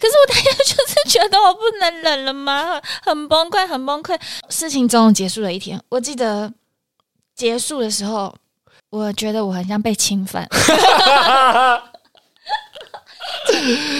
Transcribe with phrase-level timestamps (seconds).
[0.00, 2.80] 可是我当下就是觉得我不能忍了吗？
[3.02, 4.18] 很崩溃，很崩溃。
[4.48, 6.50] 事情终于结束了一天，我记得
[7.36, 8.34] 结束的时候，
[8.90, 10.48] 我觉得我很像被侵犯。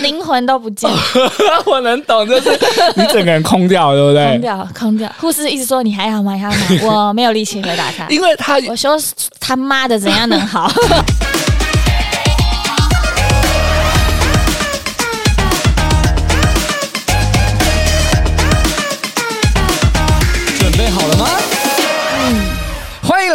[0.02, 0.90] 灵魂都不见，
[1.66, 2.50] 我能懂，就是
[2.96, 4.26] 你整个人空掉，对不对？
[4.32, 5.12] 空掉，空掉。
[5.20, 6.32] 护士一直说你还好吗？
[6.36, 7.08] 还好吗？
[7.08, 8.96] 我没有力气回答他， 因为他我说
[9.38, 10.70] 他妈的怎样能好？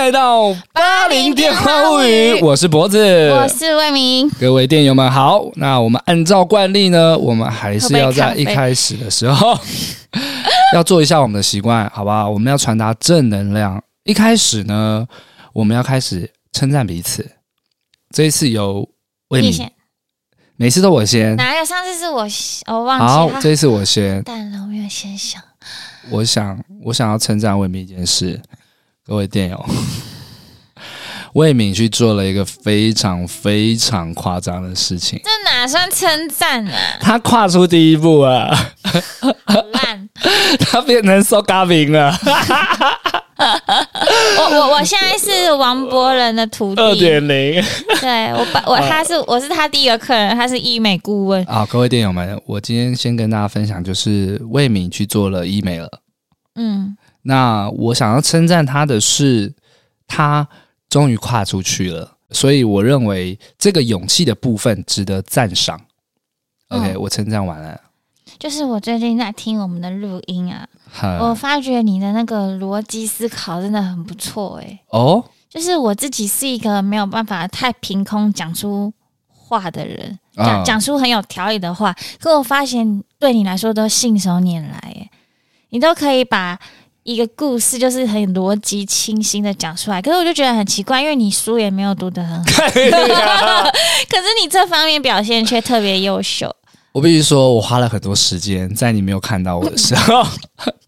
[0.05, 2.99] 来到八零电话物语，我是脖子，
[3.31, 5.43] 我是魏明，各位电友们好。
[5.55, 9.57] 那我们按照惯例呢，我们还是要在一开始的时候
[10.75, 12.29] 要做一下我们的习惯，好不好？
[12.29, 13.81] 我们要传达正能量。
[14.03, 15.07] 一开始呢，
[15.53, 17.27] 我们要开始称赞彼此。
[18.13, 18.87] 这一次由
[19.29, 19.71] 魏敏先，
[20.55, 21.65] 每次都我先，哪有？
[21.65, 22.27] 上次是我，
[22.71, 23.05] 我忘记。
[23.07, 24.21] 好，这一次我先。
[24.23, 25.41] 但我没有先想。
[26.11, 28.39] 我想，我想要称赞魏明一件事。
[29.07, 29.65] 各位电友，
[31.33, 35.21] 魏敏去做了一个非常非常夸张的事情。
[35.23, 36.73] 这哪算称赞啊？
[36.99, 38.49] 他跨出第一步了，
[39.73, 40.09] 烂，
[40.59, 42.11] 他变成苏嘎饼了。
[43.37, 47.63] 我我我现在是王博仁的徒弟二点零。
[48.01, 51.45] 对我把我他是我是他第一个客人，他是医美顾问。
[51.45, 55.99] 好，各位电友们，我今天先跟大家分享，就是魏敏去做了医美了。
[56.55, 56.97] 嗯。
[57.27, 59.51] 那我想要称赞他的是，
[60.07, 60.47] 他
[60.87, 65.81] 终于跨出去了，所以我认为这个勇气的部分值得赞赏。
[66.69, 67.81] OK，嗯，我称赞完了。
[68.37, 70.67] 就是我最近在听我们的录音啊，
[71.19, 74.79] 我发觉你的那个逻辑思考真的很不错诶。
[74.89, 78.93] 哦，就是我自己是一个没有办法太凭空讲出
[79.27, 85.09] 话的人，讲讲出很有条理的话，可我发现对你来说都信手拈来，诶，
[85.69, 86.59] 你都可以把。
[87.05, 92.63] 一个故事就是很逻辑清晰的讲出来，可是我就觉得很奇怪，因为你书也没有读得很好，
[94.09, 96.53] 可是你这方面表现却特别优秀。
[96.91, 100.25] 我必须说，我花了很多时间在你没有看到我的时候。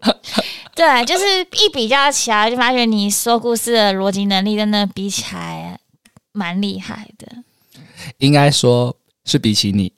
[0.74, 1.24] 对，就是
[1.64, 5.80] 一比较起来，就发觉你说故事的逻辑能力真的比起来
[6.32, 7.28] 蛮厉害的。
[8.18, 9.94] 应该说是比起你。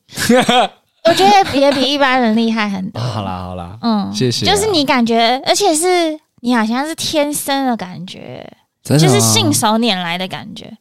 [1.05, 2.99] 我觉得也比一般人厉害很多。
[3.01, 4.45] 好啦好啦，嗯，谢谢。
[4.45, 8.45] 就是你感觉，而且是你好像是天生的感觉，
[8.83, 10.71] 就是信手拈来的感觉。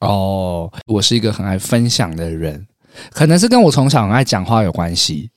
[0.00, 2.66] 哦，我是一个很爱分享的人，
[3.10, 5.30] 可能是跟我从小很爱讲话有关系。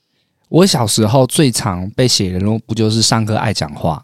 [0.48, 4.02] 我小时候最常被写人物不就是上课爱讲话？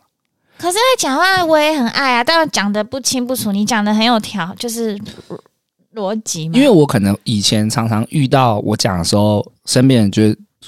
[0.59, 4.99] 可是爱讲话我也很爱啊，但是讲的不清不楚，你讲的很有条，就是。
[5.99, 10.23] 逻辑，因为我可能以前常常遇到我讲的时候，身边人就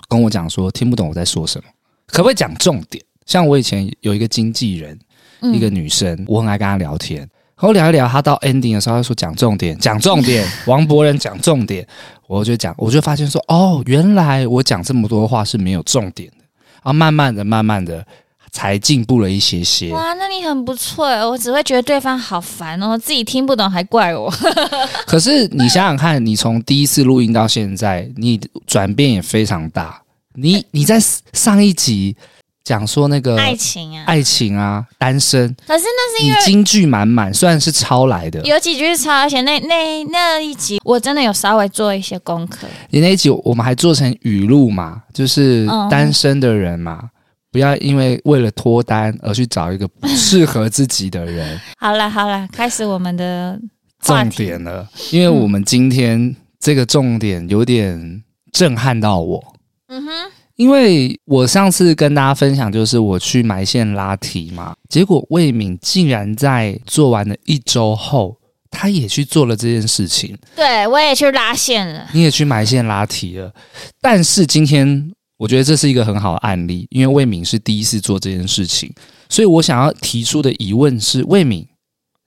[0.08, 1.64] 跟我讲说听不懂我在说什么，
[2.06, 3.02] 可不可以讲重点？
[3.26, 4.98] 像我以前有一个经纪人，
[5.40, 11.86] 嗯、一个女生，我很爱跟她聊天，然后聊一聊，她到 ending 的时候，她说讲重点，讲重点，王博仁讲重点，
[12.26, 16.44] 我就讲，我就发现说，哦，原来我讲这么多话是没有重点的，
[16.82, 18.04] 然后慢慢的，慢慢的。
[18.52, 19.90] 才进步了一些些。
[19.92, 21.24] 哇，那你很不错哎！
[21.24, 24.32] 我只会觉得对方好烦哦，自己听不懂还怪我。
[25.06, 30.00] 可是你想想看，你从第一次录音到现在，你转变也非常大。
[30.34, 30.98] 你 你在
[31.32, 32.16] 上一集
[32.64, 35.48] 讲说那个爱情啊，爱情啊，单身。
[35.66, 42.66] 可是那是因为你金句满满，虽然是抄来的，有几句是抄，而且那那那一集我真的有稍微做一些功课。
[42.90, 46.98] 你那一集我们还做成语录嘛，就是单身的人嘛。
[47.02, 47.10] 嗯
[47.52, 51.60] 不要因为为了脱单而去找一个不适合自己的人。
[51.78, 53.60] 好了好了，开始我们的
[54.00, 58.22] 重点了，因为我们今天这个重点有点
[58.52, 59.42] 震撼到我。
[59.88, 60.10] 嗯哼，
[60.54, 68.36] 因为我上次跟大家分享，就是我去埋线拉提嘛，结果魏敏竟然在做完了一周后，
[68.70, 70.38] 他也去做了这件事情。
[70.54, 73.52] 对，我也去拉线了，你也去埋线拉提了，
[74.00, 75.10] 但是今天。
[75.40, 78.92] 我觉得这是一个很好的案例，因为魏敏是第一次做这件事情，
[79.30, 81.66] 所以我想要提出的疑问是：魏敏，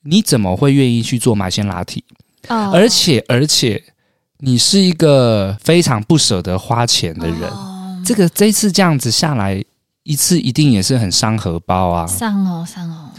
[0.06, 2.04] 你怎么会愿意去做埋线拉提？
[2.48, 3.84] 哦，而且而且
[4.40, 9.64] 你是一个非常不舍得花钱的人，哦，这个这次这样子下来
[10.02, 12.08] 一次，一定也是很伤荷包啊！
[12.08, 13.12] 伤哦，伤哦。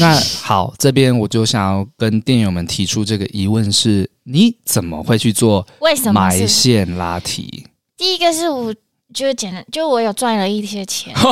[0.00, 5.64] 那好，这边我就想要跟店友们提出这个疑问是：你怎么会去做
[6.12, 7.64] 埋线拉提？
[7.96, 8.74] 第一个是我。
[9.14, 11.14] 就是简单，就我有赚了一些钱，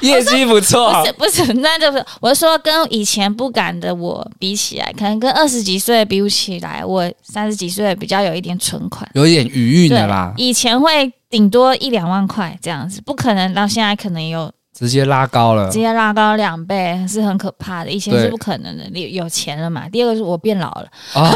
[0.00, 0.92] 业绩不错。
[1.18, 10.32] 不是不是，那就是我是说跟以前不敢的我比起来，可能跟二十几岁比不起来，我三十几岁比较有一点存款，有一点余裕的啦。
[10.36, 17.90] 以前会顶多一两万块这样子，不可能到现在可能有直接拉高了，直接拉高两倍是很可怕的。
[17.90, 19.88] 以前是不可能的，你有钱了嘛。
[19.88, 21.24] 第二个是我变老了，哦、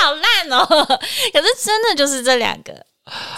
[0.00, 0.64] 好烂哦。
[0.86, 2.72] 可是真的就是这两个。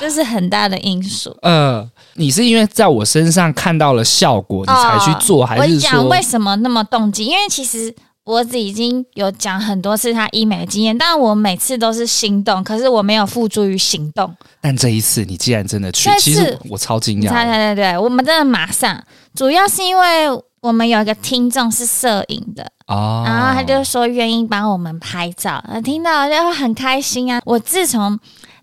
[0.01, 1.37] 这是很大的因素。
[1.43, 7.27] 呃，你是因为在我身上看到了效果，你才去做，哦、还是讲为什么那么动机？
[7.27, 7.95] 因为其实
[8.25, 14.35] 我子已经有讲很多次他医美的经验，但我每次都是心动，可是我没有付诸于行动。
[14.61, 17.29] 但这一次你既然真的去，其实我超惊讶。
[17.29, 19.03] 对对对，我们真的马上，
[19.35, 20.29] 主要是因为
[20.61, 27.41] 我们有一个听众是摄影的哦，然后他就说愿意帮我们拍照，听到就会很开心啊。
[27.45, 28.19] 我自从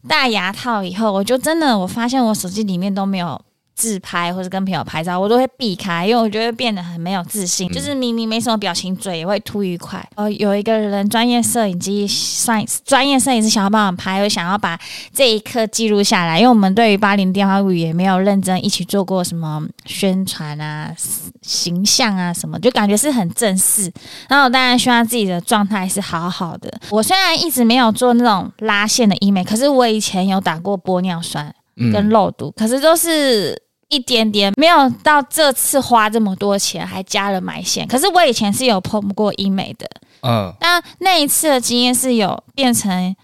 [0.08, 3.40] 戴牙套以后，我就真的我发现我手机里面都没有
[3.76, 7.70] 自拍或者跟朋友拍照，我都会避开，因为我觉得变得很没有自信。
[7.70, 10.04] 嗯、就是明明没什么表情，嘴也会凸一块。
[10.16, 14.80] 呃，有一个人专业摄影机算专业摄影师想要帮我拍，我想要把
[15.14, 20.96] 这一刻记录下来，因为我们对于八零电话物语也没有认真一起做过什么宣传啊、
[21.42, 23.92] 形象啊什么，就感觉是很正式。
[24.30, 26.72] 然后我当然希望自己的状态是好好的。
[26.90, 31.54] 我虽然一直没有做那种拉线的医美，可是我以前有打过玻尿酸
[31.92, 33.62] 跟肉毒，嗯、可是都是。
[33.96, 37.88] 一点点没有到这次花这么多钱，还加了埋线。
[37.88, 39.90] 可是我以前是有碰过医美的，
[40.22, 43.16] 嗯，但那一次的经验是有变成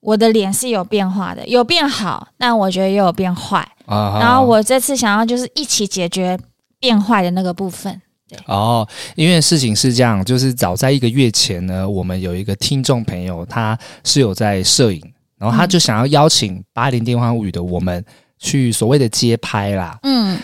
[0.00, 3.66] 我的脸是有变化的，有变好，但我觉得也有变坏。
[3.86, 6.38] 啊，然后我这次想要就是一起解决
[6.78, 8.00] 变坏的那个部分。
[8.28, 8.86] 对，哦，
[9.16, 15.02] 因为事情是这样，就是早在一个月前呢，我们有一个听众朋友，他是有在摄影，
[15.38, 18.04] 然后他就想要邀请《八零电话物语》的我们。
[18.42, 20.36] 去所谓的街拍啦，嗯，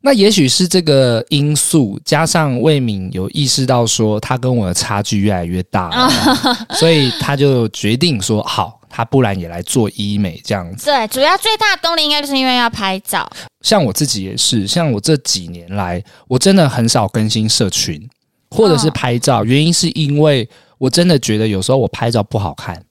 [0.00, 6.10] 那也许是这个因素，加上魏敏有意识到说他跟我的差距越来越大了，
[6.74, 10.86] 所以他就决定说好，他不然也来做医美这样子。
[10.86, 13.30] 对，主要最大的动力应该就是因为要拍照。
[13.60, 18.08] 像我自己也是，像我这几年来，我真的很少更新社群
[18.50, 20.48] 或者是拍照，原因是因为
[20.78, 22.84] 我真的觉得有时候我拍照不好看，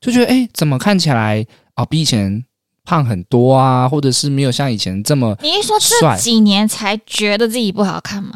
[0.00, 1.44] 就觉得哎，怎么看起来
[1.74, 2.44] 啊比以前。
[2.84, 5.36] 胖很多啊，或者是没有像以前这么……
[5.40, 8.32] 你一说这几年才觉得自己不好看吗？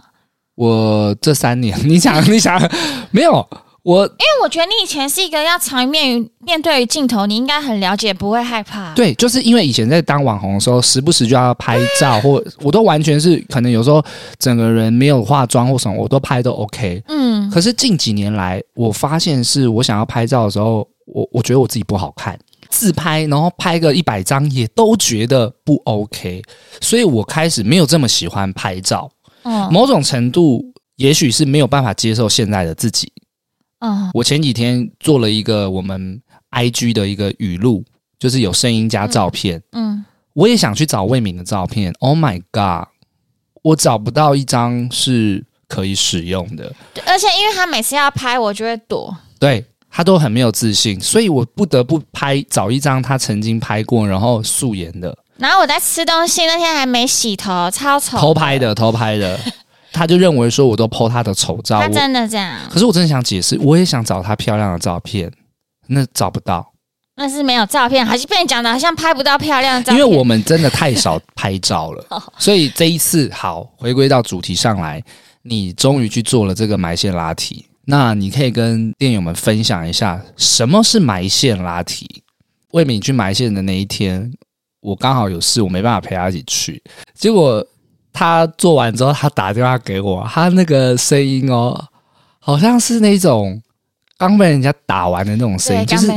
[0.55, 2.61] 我这三年， 你想，你想，
[3.11, 3.47] 没有
[3.85, 8.93] 我，因为我觉得你以前是一个要常面于面对于镜头，你应该很了解，不会害怕。
[8.95, 14.05] 对，就是因为以前在当网红的时候，时不时就要拍照，或我都完全是可能有时候
[14.39, 17.03] 整个人没有化妆或什么，我都拍都 OK。
[17.09, 22.39] 嗯，可是近几年来，我发现是我想要拍照的时候，我我觉得我自己不好看。
[22.69, 26.43] 自拍，然后拍个一百张，也都觉得不 OK，
[26.81, 29.11] 所以我开始没有这么喜欢拍照。
[29.43, 33.11] 嗯，某种程度，也许是没有办法接受现在的自己。
[33.81, 36.21] 嗯，我前几天做了一个我们
[36.51, 37.85] IG 的一个语录，
[38.19, 39.63] 就是有声音加照片。
[39.73, 40.05] 嗯，嗯，
[40.35, 41.93] 我也想去找魏敏的照片。
[42.01, 42.89] Oh my god，
[43.63, 46.75] 我找不到一张是可以使用的。
[47.07, 49.17] 而且因为他每次要拍，我就会躲。
[49.39, 49.65] 对。
[49.99, 55.13] 他都很没有自信，所以我不得不拍找一张他曾经拍过，然后素颜的。
[55.39, 58.17] 然后我在吃东西那天还没洗头，超丑。
[58.17, 59.37] 偷拍的，偷拍的。
[59.91, 61.81] 他就认为说我都 po 他的丑照。
[61.81, 62.61] 他真的这样？
[62.71, 65.29] 可是我真的想解释，我也想找他漂亮的照片，
[65.89, 66.65] 那找不到。
[67.17, 70.01] 那是没有照片，还是被你讲的好像拍不到漂亮的照片？
[70.01, 75.03] 因为我们真的太少拍照了， 所以这一次好回归到主题上来，
[75.43, 77.67] 你终于去做了这个埋线拉提。
[77.91, 82.07] 那你可以跟店友们分享一下什么是埋线拉提。
[82.73, 84.31] 魏敏去埋线的那一天，
[84.81, 86.83] 我刚好有事，我没办法陪他一起去。
[87.15, 87.67] 结果
[88.13, 91.83] 他做完之后，他打电话给我，他那个声音哦，
[92.39, 93.59] 好像是那种
[94.19, 96.13] 刚被人家打完的那种声音，就是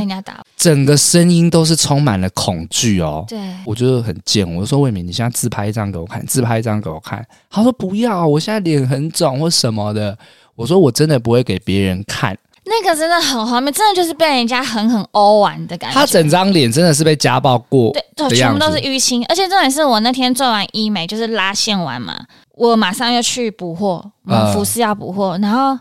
[0.54, 3.24] 整个声音都是充满了恐惧哦。
[3.26, 7.26] 对，我觉得很贱，我就说魏敏，你现在自拍一张给我看，自拍一张给我看。
[7.48, 10.18] 他说不要，我现在脸很肿或什么的。
[10.62, 15.94] 我说我真的不会给别人看，那个真的很荒谬，真的就是被人家狠狠殴完的感觉。
[15.94, 19.26] 他整张脸真的是被家暴过，对，全部都是淤青。
[19.26, 22.16] 而且重点是我那天做完医美，就是拉线完嘛，
[22.54, 25.76] 我马上又去补货，我们服饰要补货，呃、然后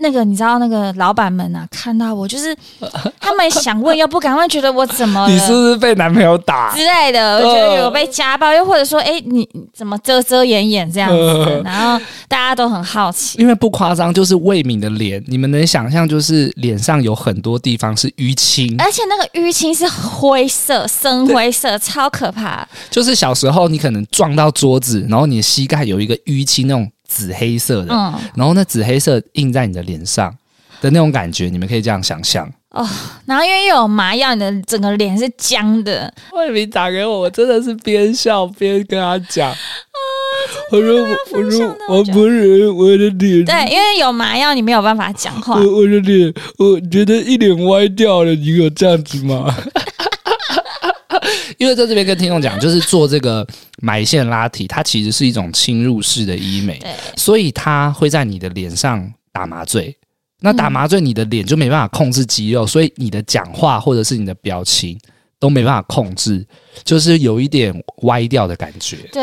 [0.00, 2.56] 那个你知道那个老板们啊，看到我就是
[3.20, 7.36] 他们想问又不敢问，觉得我怎么你是不是被男朋友打之类的？
[7.36, 11.62] 我觉得有被家暴，又或者说哎、欸、你怎么遮遮掩掩这样子？
[11.64, 22.66] 然后大家都很好奇，因为不夸张，就是魏敏的脸，你们能想象，就是脸上有很多地方是淤青，而且那个淤青是灰色、深灰色，超可怕。
[22.90, 26.90] 就是小时候你可能撞到桌子，然后你的膝盖有一个淤青那种。
[27.10, 30.32] 紫黑色的，嗯，然后那紫黑色印在你的脸上
[30.80, 32.88] 的那种感觉，你们可以这样想象哦。
[33.26, 36.12] 然后因为又有麻药，你的整个脸是僵的。
[36.32, 39.56] 魏敏打给我，我真的是边笑边跟他讲啊，
[40.70, 41.02] 我说
[41.32, 45.56] 我说我不是我的脸，对，因为有麻药，你没有办法讲话。
[45.56, 49.52] 我我的脸，我觉得一脸歪掉了，你有这样子吗？
[51.60, 53.46] 因为在这边跟听众讲，就是做这个
[53.82, 56.80] 埋线拉提，它其实是一种侵入式的医美，
[57.18, 59.94] 所以它会在你的脸上打麻醉。
[60.40, 64.98] 那打麻醉，你的脸就没办法控制肌肉，所以你的讲话或者是你的表情
[65.38, 66.46] 都没办法控制，
[66.82, 67.74] 就是有一点
[68.04, 68.96] 歪掉的感觉。
[69.12, 69.22] 对，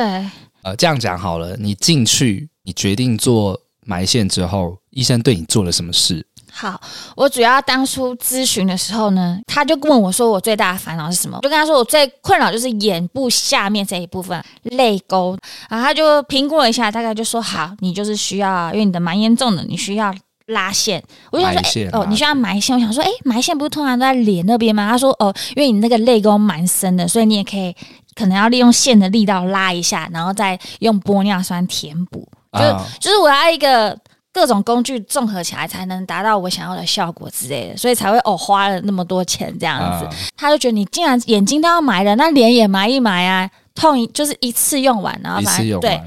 [0.61, 6.23] 呃，这样讲好了，你进去，你决定做埋线之后，医生对你做了什么事？
[6.59, 6.81] 好，
[7.15, 11.37] 我主要当初咨询的时候呢，他就问我说，我最大的烦恼是什么？
[11.37, 15.37] 我就跟他说，我最困扰就是眼部下面这一部分泪沟。
[15.69, 20.11] 然后他就评估了一下，大概就说，好，你就是需要，因为你的蛮严重的，你需要
[20.47, 21.03] 拉线。
[21.31, 22.75] 我就想说，欸、哦，你需要埋线。
[22.75, 24.89] 我想说，哎、欸，埋线不是通常都在脸那边吗？
[24.89, 27.71] 他说，哦，因为你那个泪沟蛮深的，所以你也可以
[28.15, 32.27] 可能要利用线的力道拉一下，然后再用玻尿酸填补。
[32.53, 33.95] 就、哦、就是我要一个。
[34.37, 40.05] 各种工具综合起来才能达到我想要的效果之类的，所以才会哦花了那么多钱这样子。
[40.05, 45.99] Uh, 他就觉得你既然眼睛都要埋了，那脸也埋一埋啊，痛一就是一次用完，然后反正对，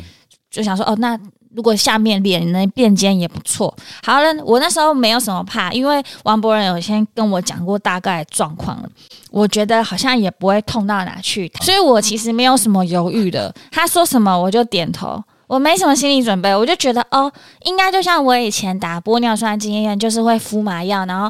[0.48, 1.18] 就想说哦，那
[1.56, 3.76] 如果下面脸能变尖也不错。
[4.04, 8.88] 好了，我那时候没有什么怕，因为王博仁有先跟我讲过大概状况了，
[9.32, 13.52] 我觉得好像也不会痛到哪去，所以我其实没有什么犹豫的。
[13.72, 15.20] 他说什么我就点头。
[15.50, 17.28] 我没什么心理准备，我就觉得哦，
[17.64, 21.28] 应该就像我以前打玻尿酸经验，就是会敷麻药，然后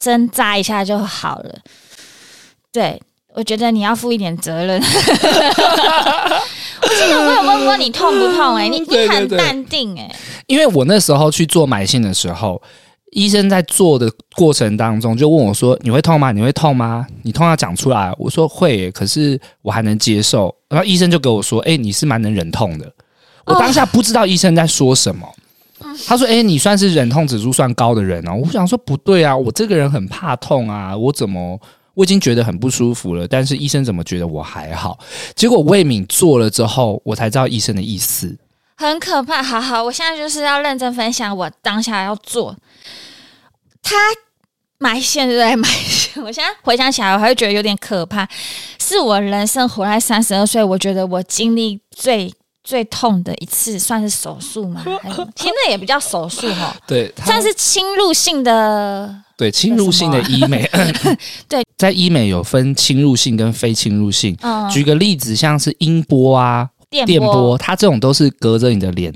[0.00, 1.54] 针扎一下就好了。
[2.72, 3.00] 对，
[3.34, 4.82] 我觉得你要负一点责任。
[4.82, 4.88] 我
[6.88, 8.64] 记得我有问过你痛不痛、欸？
[8.64, 10.16] 哎，你你很淡定哎、欸。
[10.48, 12.60] 因为我那时候去做埋线的时候，
[13.12, 16.32] 医生在做的过程当中就问我说：“你会痛吗？
[16.32, 17.06] 你会痛吗？
[17.22, 22.92] 你痛要讲出来。”我说：“会、欸，可是我还能接受。”然后医生就给我说：“哎、欸，你是蛮能忍痛的。”
[23.44, 25.26] 我当下不知道医生在说什么，
[26.06, 31.60] 他说：“诶，你算是忍痛指数算高的人哦。”我想说不对啊，我这个人很怕痛啊，我怎么
[31.94, 34.98] 我已经觉得很不舒服了，但是医生怎么觉得我还好？
[35.34, 38.38] 结果魏敏做了之后，我才知道医生的意思，
[38.76, 39.42] 很可怕。
[39.42, 42.56] 好好，我现在就是要认真分享我当下要做
[43.82, 43.96] 他
[44.78, 46.22] 埋线，就在 埋线。
[46.22, 48.26] 我现在回想起来，我还会觉得有点可怕，
[48.78, 52.32] 是我人生活在三十二岁，我觉得我经历最。
[52.64, 54.82] 最痛的一次算是手术吗？
[55.34, 60.68] 其实那也不叫手术哈， 对，算是侵入性的， 对，侵入性的医美，
[61.48, 64.36] 对，在医美有分侵入性跟非侵入性。
[64.42, 69.12] 嗯，举个例子，像是音波啊、电波，它这种都是隔着你的脸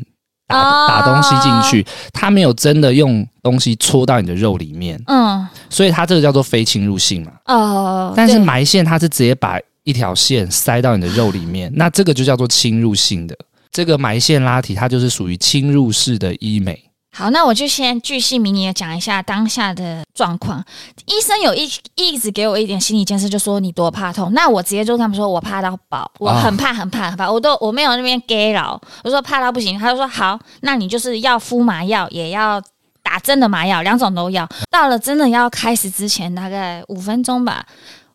[0.48, 5.00] 打、哦、打东西进去，它没有真的用东西戳到你的肉里面。
[5.06, 7.32] 嗯，所以它这个叫做非侵入性嘛。
[7.44, 9.56] 哦，但是埋线它是直接把。
[9.86, 13.34] 一条线塞到你的肉里面，那这个就叫做侵入性的。
[13.70, 16.82] 这个埋线拉提，它就是属于侵入式的医美。
[17.14, 20.62] 好，那我就先巨细靡遗的讲一下当下的状况。
[21.06, 24.30] 医生有一一直给我一点心理建设，就说你多怕痛。
[24.34, 29.78] 那我直接就跟他们说，我怕到爆，我很怕很怕很怕，我都我没有那边给老，我说怕到不行。
[29.78, 32.60] 他就说好，那你就是要敷麻药，也要
[33.02, 34.46] 打针的麻药，两种都要。
[34.70, 37.64] 到了真的要开始之前，大概五分钟吧。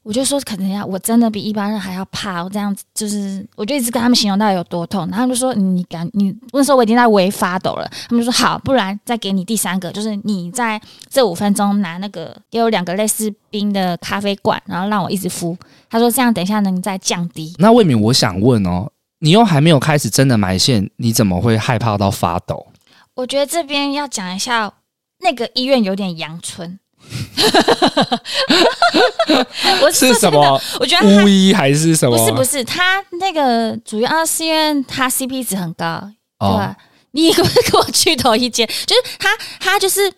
[0.03, 2.43] 我就说可能要，我真的比一般人还要怕。
[2.43, 5.01] 我这样子就是，我就一直跟他们形容到底有多痛。
[5.01, 7.87] 然后他们就说你敢，你那时候我已经在微发抖了。
[8.09, 15.55] 他们就说好，不然再给你第三个，就是你在这五分钟拿那个给我两个类似冰的咖啡罐，然后让我一直敷。
[15.87, 17.53] 他说这样等一下能再降低。
[17.59, 22.65] 那魏敏，我想问哦，你又还没有开始真的埋线，你怎么会害怕到发抖？
[23.13, 24.73] 我觉得这边要讲一下，
[25.19, 26.79] 那个医院有点阳春。
[29.81, 30.61] 我是什么？
[30.79, 32.17] 我觉得巫医还是什么？
[32.17, 36.01] 不是不是，他那个主要是因为他 CP 值很高，
[36.39, 36.75] 对吧？
[36.77, 40.11] 哦、你不是给我去头一间，就是他他就是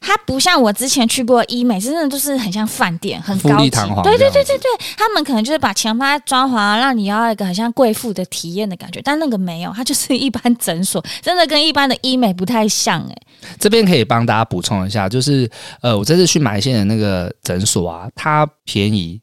[0.00, 3.70] 它不像我之前去过医美，真的就是很像饭店，很高级。
[3.70, 4.64] 对对对对对，
[4.96, 9.00] 他们可能就是把钱放在装潢，让你要一个很像贵妇的体验的感觉。
[9.02, 13.22] 但那个没有，它就是一般诊所，真的跟一般的医美不太像哎、欸。
[13.58, 15.50] 这边可以帮大家补充一下，就是
[15.82, 19.20] 呃，我这次去埋线的那个诊所啊，它便宜，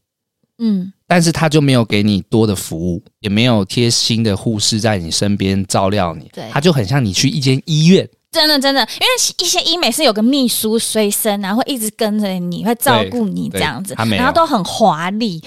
[0.60, 8.08] 嗯，但是它就没有给你多的服务，也没有贴心的护士在你身边照料你，对，它就很像你去一间医院。
[8.36, 15.42] 真的，真的，因为一些医美是有个秘书随身，然后会一直跟着你，会照顾你这样子，然后都很华丽。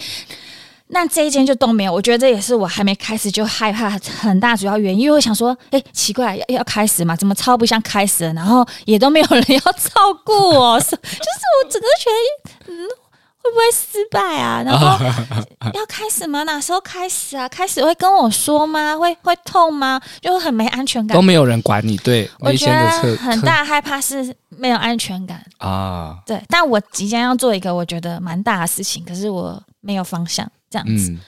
[0.91, 3.91] 那这一间就都没有，我觉得这也是我还没开始就害怕
[4.21, 7.15] 很大主要原因，因为我想说，哎，奇怪，要要开始嘛？
[7.15, 8.33] 怎么超不像开始了？
[8.33, 9.93] 然后也都没有人要照
[10.25, 12.11] 顾我， 就是我整个觉
[12.65, 12.89] 得，嗯。
[13.49, 14.63] 会不会失败啊？
[14.63, 14.87] 然后
[15.75, 16.43] 要开始吗？
[16.43, 17.49] 哪时候开始啊？
[17.49, 18.97] 开始会跟我说吗？
[18.97, 20.01] 会会痛吗？
[20.21, 21.97] 就很没安全感，都没有人管你。
[21.99, 26.19] 对，我觉得很大害怕是没有安全感啊。
[26.27, 31.11] 对，但我即将要做一个我觉得蛮大的事情，可是我没有方向，这样子。
[31.11, 31.21] 嗯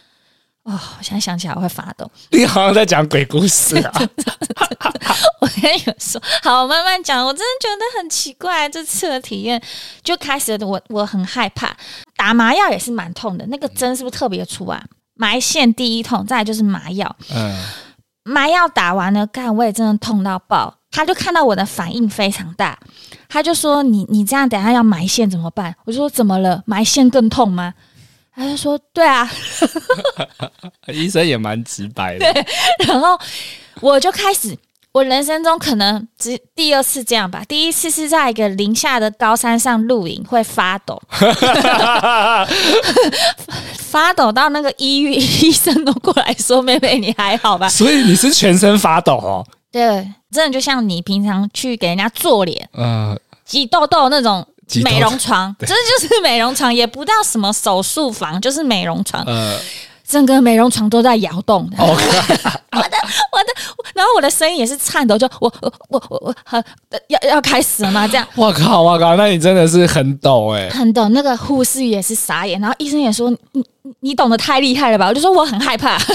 [0.71, 2.09] 哦，我现在想起来我会发抖。
[2.31, 3.93] 你好像在讲鬼故事啊！
[5.41, 7.27] 我跟你们说，好，我慢慢讲。
[7.27, 9.61] 我真的觉得很奇怪，这次的体验
[10.05, 11.77] 就开始了，我我很害怕。
[12.17, 14.83] 打麻药也是蛮痛的，那个针是不是特别粗啊？
[15.15, 17.17] 埋线第一痛，再来就是麻药。
[17.35, 17.61] 嗯，
[18.23, 20.77] 麻药打完了，干我也真的痛到爆。
[20.93, 22.77] 他就看到我的反应非常大，
[23.29, 26.61] 他就说：“你你这样等下要埋线怎么办？”我就说：“怎么了？
[26.67, 27.73] 埋线更痛吗？”
[28.35, 29.31] 他就说：“对啊，
[30.89, 32.33] 医生也蛮直白的。
[32.33, 32.47] ”对，
[32.87, 33.19] 然后
[33.81, 34.57] 我就开始，
[34.93, 37.43] 我人生中可能只第二次这样吧。
[37.47, 41.01] 第一次是在一个零下的高山上露营，会发抖，
[43.77, 49.47] 发抖到那个医院医生都过来说：“妹妹，你还好吧？”所以你是全身发抖哦？
[49.73, 52.69] 对，真的就像你平常去给人家做脸，
[53.45, 54.47] 挤痘痘那种。
[54.85, 59.23] 美容床，这就是 美容床，也不到什么手术房，就是美容床。
[59.25, 59.59] 呃，
[60.07, 61.77] 整个美容床都在摇动的。
[61.83, 61.95] 我的，
[62.73, 63.53] 我的，
[63.95, 66.63] 然后我的声音也是颤抖，就我我我我我
[67.09, 68.07] 要要开始了吗？
[68.07, 68.27] 这样。
[68.35, 71.09] 我靠，我靠，那你真的是很抖哎，很抖。
[71.09, 73.65] 那个护士也是傻眼，然后医生也说你
[74.01, 75.09] 你懂得太厉害了吧？
[75.09, 75.99] 我就说我很害怕。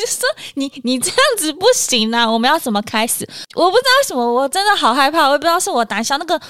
[0.00, 2.28] 就说你你这样子不行啊！
[2.30, 3.28] 我们要怎么开始？
[3.54, 5.26] 我不知道什么，我真的好害怕。
[5.26, 6.16] 我也不知道是我胆小。
[6.18, 6.40] 那个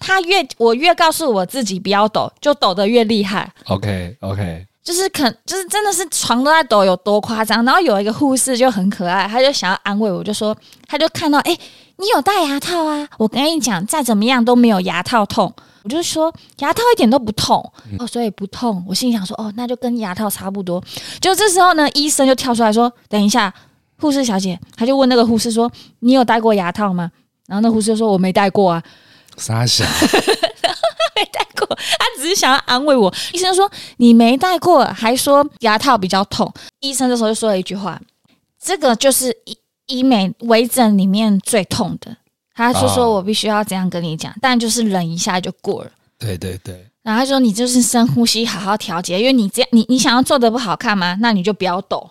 [0.00, 3.52] 他越我越告诉我自己不要抖，就抖得越厉害。
[3.66, 7.64] OK OK，就是肯就是真的是床都在抖，有多夸张？
[7.64, 11.60] 然后有一个护士就很可爱，他就想要安慰我，就说他就看到哎、欸，
[11.96, 13.08] 你有戴牙套啊？
[13.18, 15.52] 我跟你讲，再怎么样都没有牙套痛。
[15.86, 17.62] 我就说牙套一点都不痛
[18.00, 18.84] 哦，所以不痛。
[18.88, 20.82] 我心里想说哦，那就跟牙套差不多。
[21.20, 23.54] 就这时候呢，医生就跳出来说：“等一下，
[24.00, 27.08] 护士小姐。”他就问那个护士说：“你有戴过牙套吗？”
[27.46, 28.82] 然后那护士就说：“我没戴过啊。”
[29.38, 29.84] 傻笑，
[31.14, 33.14] 没戴过，他只是想要安慰我。
[33.32, 38.00] 医生说：“你没戴过，还说牙套比较痛。”医生这时候就说了一句话
[38.60, 39.56] ：“这个就是医
[39.86, 42.16] 医美微整里面最痛的。”
[42.56, 46.86] 他就说：“我必须要这样跟你讲，哦、但就是忍一下就过了。”对对对。
[47.02, 51.16] 然后他说：“你就是深呼吸，好好调节，因为你这样，你你想要做的不好看吗？
[51.20, 52.04] 那你就不要抖。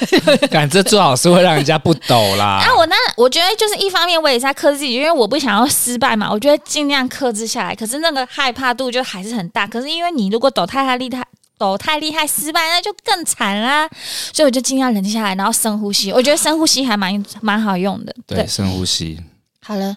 [0.50, 2.60] 感觉最好是会让人家不抖啦。
[2.66, 6.30] 啊，我那我觉得就是一方面我也在克制自己，因为我不想要失败嘛。
[6.30, 9.66] 我觉得尽量克制下来，可是那个害怕度就还是很大。
[9.66, 11.24] 可是因为你如果抖太太厉害，
[11.56, 13.88] 抖太厉害失败，那就更惨啦。
[14.34, 16.12] 所以我就尽量冷静下来，然后深呼吸。
[16.12, 18.14] 我觉得深呼吸还蛮蛮好用的。
[18.26, 19.18] 对，对深呼吸。”
[19.64, 19.96] 好了，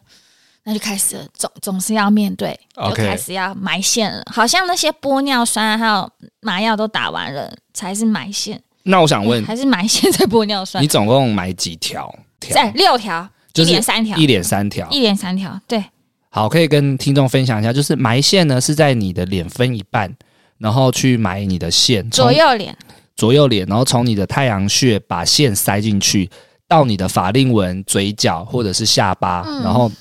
[0.63, 4.23] 那就开始了，总总是要面对就开始要埋线了。
[4.31, 6.09] 好像那些玻尿酸还有
[6.41, 8.61] 麻药都打完了，才是埋线。
[8.83, 10.83] 那我想问，还是埋线在玻尿酸？
[10.83, 12.13] 你总共埋几条？
[12.51, 15.59] 在六条，一连三条，一连三条，一连三条。
[15.67, 15.83] 对，
[16.29, 20.15] 好，可以跟听众分享一下，就是埋线呢是在你的脸分一半，
[20.59, 22.77] 然后去埋你的线，左右脸，
[23.15, 26.29] 左右脸，然后从你的太阳穴把线塞进去。
[26.67, 29.91] 到你的法令纹、嘴角或者是下巴，嗯、然后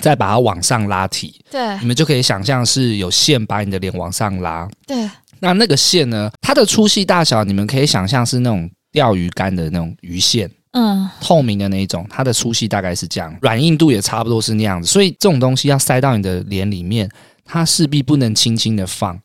[0.00, 1.40] 再把它往上拉提。
[1.50, 4.68] 对，你们就可以想象是有线把你的脸往上拉。
[4.86, 5.08] 对，
[5.40, 6.30] 那那个线呢？
[6.40, 12.06] 它的粗细大小，你们可以想象是那种钓鱼竿的那种鱼线，嗯，透明的那一种。
[12.10, 14.88] 它的粗细大概是这样，软硬度也差不多是那样子。
[14.88, 17.08] 所以这种东西要塞到你的脸里面，
[17.44, 19.20] 它势必不能轻轻的放，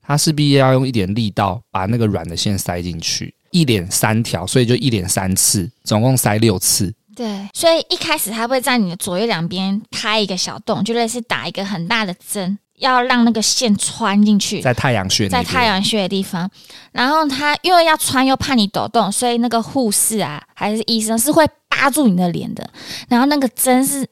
[0.00, 3.34] 它势必要用一点力道把那个软的线塞进去。
[3.50, 6.94] 一连三条，所以就一连三次，总共塞六次。
[7.14, 16.50] 对，所以一开始它会在你的左右两边开一个小洞，就类似打一个很大的针，要让那个线穿进去，在太阳穴，在太阳穴的地方。
[16.92, 22.68] 然后他因为要穿，又怕你抖动，所以那个护士啊，还是医生是会扒住你的脸的。
[23.08, 24.06] 然后那个针是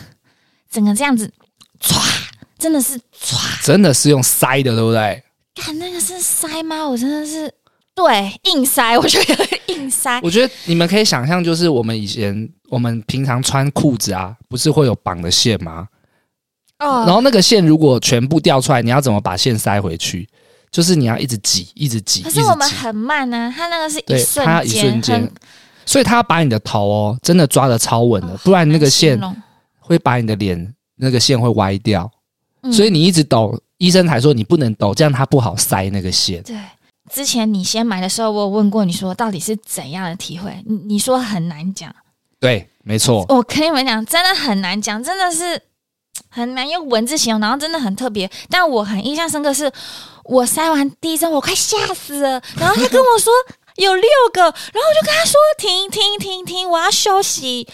[0.70, 1.30] 整个这样子，
[1.78, 2.00] 唰，
[2.58, 5.22] 真的是唰，真的是用塞的，对不对？
[5.56, 6.88] 看那个是塞吗？
[6.88, 7.52] 我真的是
[8.02, 10.20] 对硬塞，我觉得硬塞。
[10.24, 15.88] 我觉得你们可以想象，就是我们以前我们平常穿裤子啊，不是会有绑的线吗？
[16.78, 20.28] 哦，然后那个线如果全部掉出来，你要怎么把线塞回去？
[20.70, 22.22] 就是你要一直挤，一直挤。
[22.22, 25.32] 可是我们很慢呢、啊，它那个是一瞬间，它一瞬间，
[25.84, 29.20] 所以他要把你的头哦，真的抓的超稳的，哦、不然那个线
[29.80, 32.08] 会把你的脸那个线会歪掉。
[32.62, 36.40] 嗯、所以你一直抖，医生才说你不能抖，这样它不好塞那个线。
[36.44, 36.56] 对，
[37.12, 40.62] 之前你先买的时候，我有问过你说到底是怎样的体会？
[40.66, 41.94] 你你说很难讲。
[42.38, 43.24] 对，没错。
[43.28, 45.60] 我跟你们讲，真的很难讲，真的是
[46.28, 48.30] 很难用文字形容，然后真的很特别。
[48.48, 49.70] 但我很印象深刻是。
[50.22, 52.40] 我塞完第一针，我快吓死了。
[52.56, 53.32] 然后他跟我说
[53.76, 57.66] 有六个，然后我就跟他说停停停停，我要休息，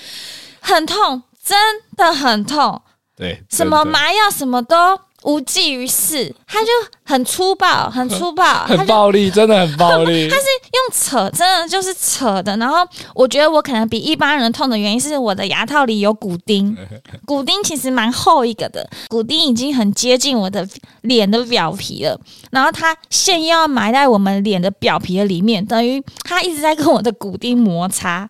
[0.61, 1.59] 很痛，真
[1.94, 2.81] 的很痛。
[3.14, 6.69] 对，什么麻药什么都无济于事，他就。
[7.09, 10.27] 很粗暴，很粗暴， 很暴力， 真的很暴力。
[10.29, 12.57] 他是用扯，真的就是扯的。
[12.57, 12.79] 然后
[13.15, 16.77] 我觉得我可能比一般人痛的原因是我的牙套里有骨钉，
[17.25, 20.69] 骨钉其实蛮厚一个的，骨钉已经很接近我的
[21.03, 22.19] 脸的表皮了。
[22.51, 28.29] 然后它线又要埋在我们脸的表皮的里面，等于它一直在跟我的骨钉摩擦，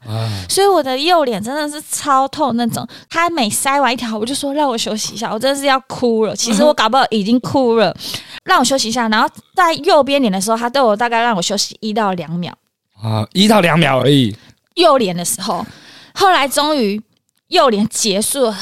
[0.51, 2.87] 所以我的右脸真的是超痛那种。
[3.09, 6.37] 他每塞完一条，我就说让我休息一下，我真的是要哭了。
[6.37, 7.97] 其实我搞不好已经哭了。
[8.45, 12.57] 让我休息一下，然后在右边脸的时候，他对我大概让我休息一到两秒
[13.03, 14.37] 啊，一到两秒而已。
[14.75, 15.67] 右脸的时候，
[16.15, 17.01] 后来终于。
[17.49, 18.55] 右脸结束，哇！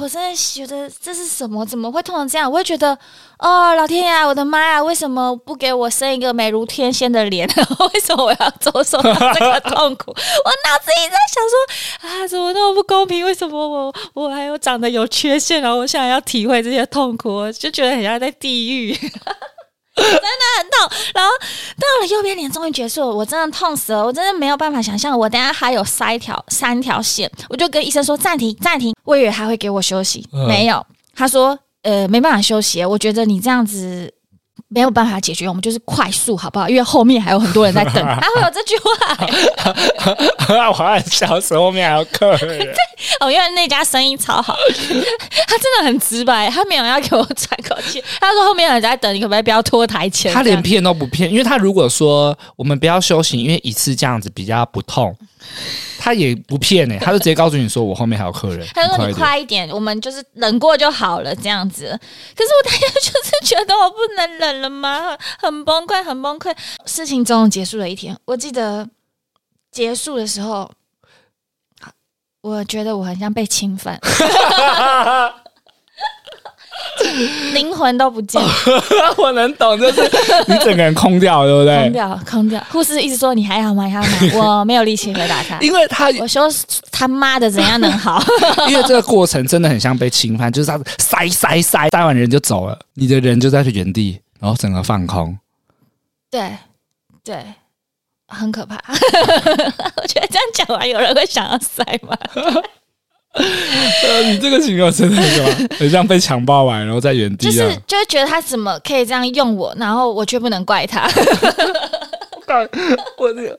[0.00, 1.64] 我真的觉得这是什么？
[1.64, 2.50] 怎么会痛成这样？
[2.50, 2.98] 我会觉得，
[3.38, 4.82] 哦，老天爷，我的妈呀！
[4.82, 7.46] 为什么不给我生一个美如天仙的脸？
[7.94, 10.10] 为什么我要遭受这个痛苦？
[10.10, 13.24] 我脑子一直在想说，啊，怎么那么不公平？
[13.24, 15.62] 为什么我我还有长得有缺陷？
[15.62, 18.98] 然后我现在要体会这些痛苦，我就觉得很像在地狱。
[19.94, 21.30] 真的很痛，然后
[21.76, 34.13] 到了右边脸终于结束了，我真的痛死了，我真的没有办法想象，我等下还有三条三条线，我就跟医生说暂停暂停，我以为他会给我休息，没有，他说呃没办法休息，我觉得你这样子。
[34.74, 36.68] 没有办法解决，我们就是快速，好不好？
[36.68, 38.90] 因为后面还有很多人在等， 他会有这句话。
[40.68, 42.74] 我还笑死，后面还有客人。
[43.20, 48.02] 哦，因为那家生意超好，他真的很直白，他没有要给我喘口气。
[48.20, 50.32] 他说后面有人在等，你可不可以不要拖台前？
[50.34, 55.16] 他连骗都不骗，因为他如果说我们不要休息，因为一次这样子比较不痛。
[56.04, 58.66] 他也不骗哎、欸，他就直接告诉你说，我后面还有客人。
[58.74, 61.98] 他说你快一点，我们就是忍过就好了这样子。
[62.36, 65.16] 可是我大家就是觉得我不能忍了吗？
[65.38, 66.54] 很崩溃，很崩溃。
[66.84, 68.86] 事情终于结束了一天，我记得
[69.72, 70.70] 结束的时候，
[72.42, 73.98] 我觉得我很像被侵犯。
[77.54, 78.48] 灵魂都不见了，
[79.18, 80.02] 我能懂，就是
[80.46, 81.76] 你整个人空掉，对不对？
[81.82, 82.66] 空掉，空掉。
[82.70, 83.88] 护士一直说你还好吗？
[83.88, 84.18] 还好吗？
[84.60, 86.48] 我没有力气回答他，因为他我说
[86.90, 88.22] 他妈的怎样能好？
[88.68, 95.36] 因为这个过程真的很像被侵犯，就是他塞塞塞塞完人就走了，你的人就在原地，然后整个放空。
[96.30, 96.50] 对
[97.24, 97.44] 对，
[98.28, 98.76] 很可怕。
[98.86, 102.16] 我觉得这样讲完，有人会想要塞吗？
[104.04, 111.10] 呃，你这个情况真的很 很像被强暴完，然后在原地，就是就是觉得他怎么可以这样用我，然后我却不能怪他。
[113.18, 113.58] 我这个，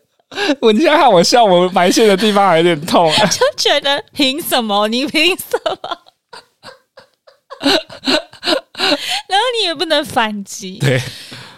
[0.61, 4.87] 我你现在看我笑，我埋线的地方还有点痛，就觉得凭什么？
[4.87, 5.97] 你凭什么？
[7.59, 10.77] 然后你也不能反击。
[10.79, 11.01] 对。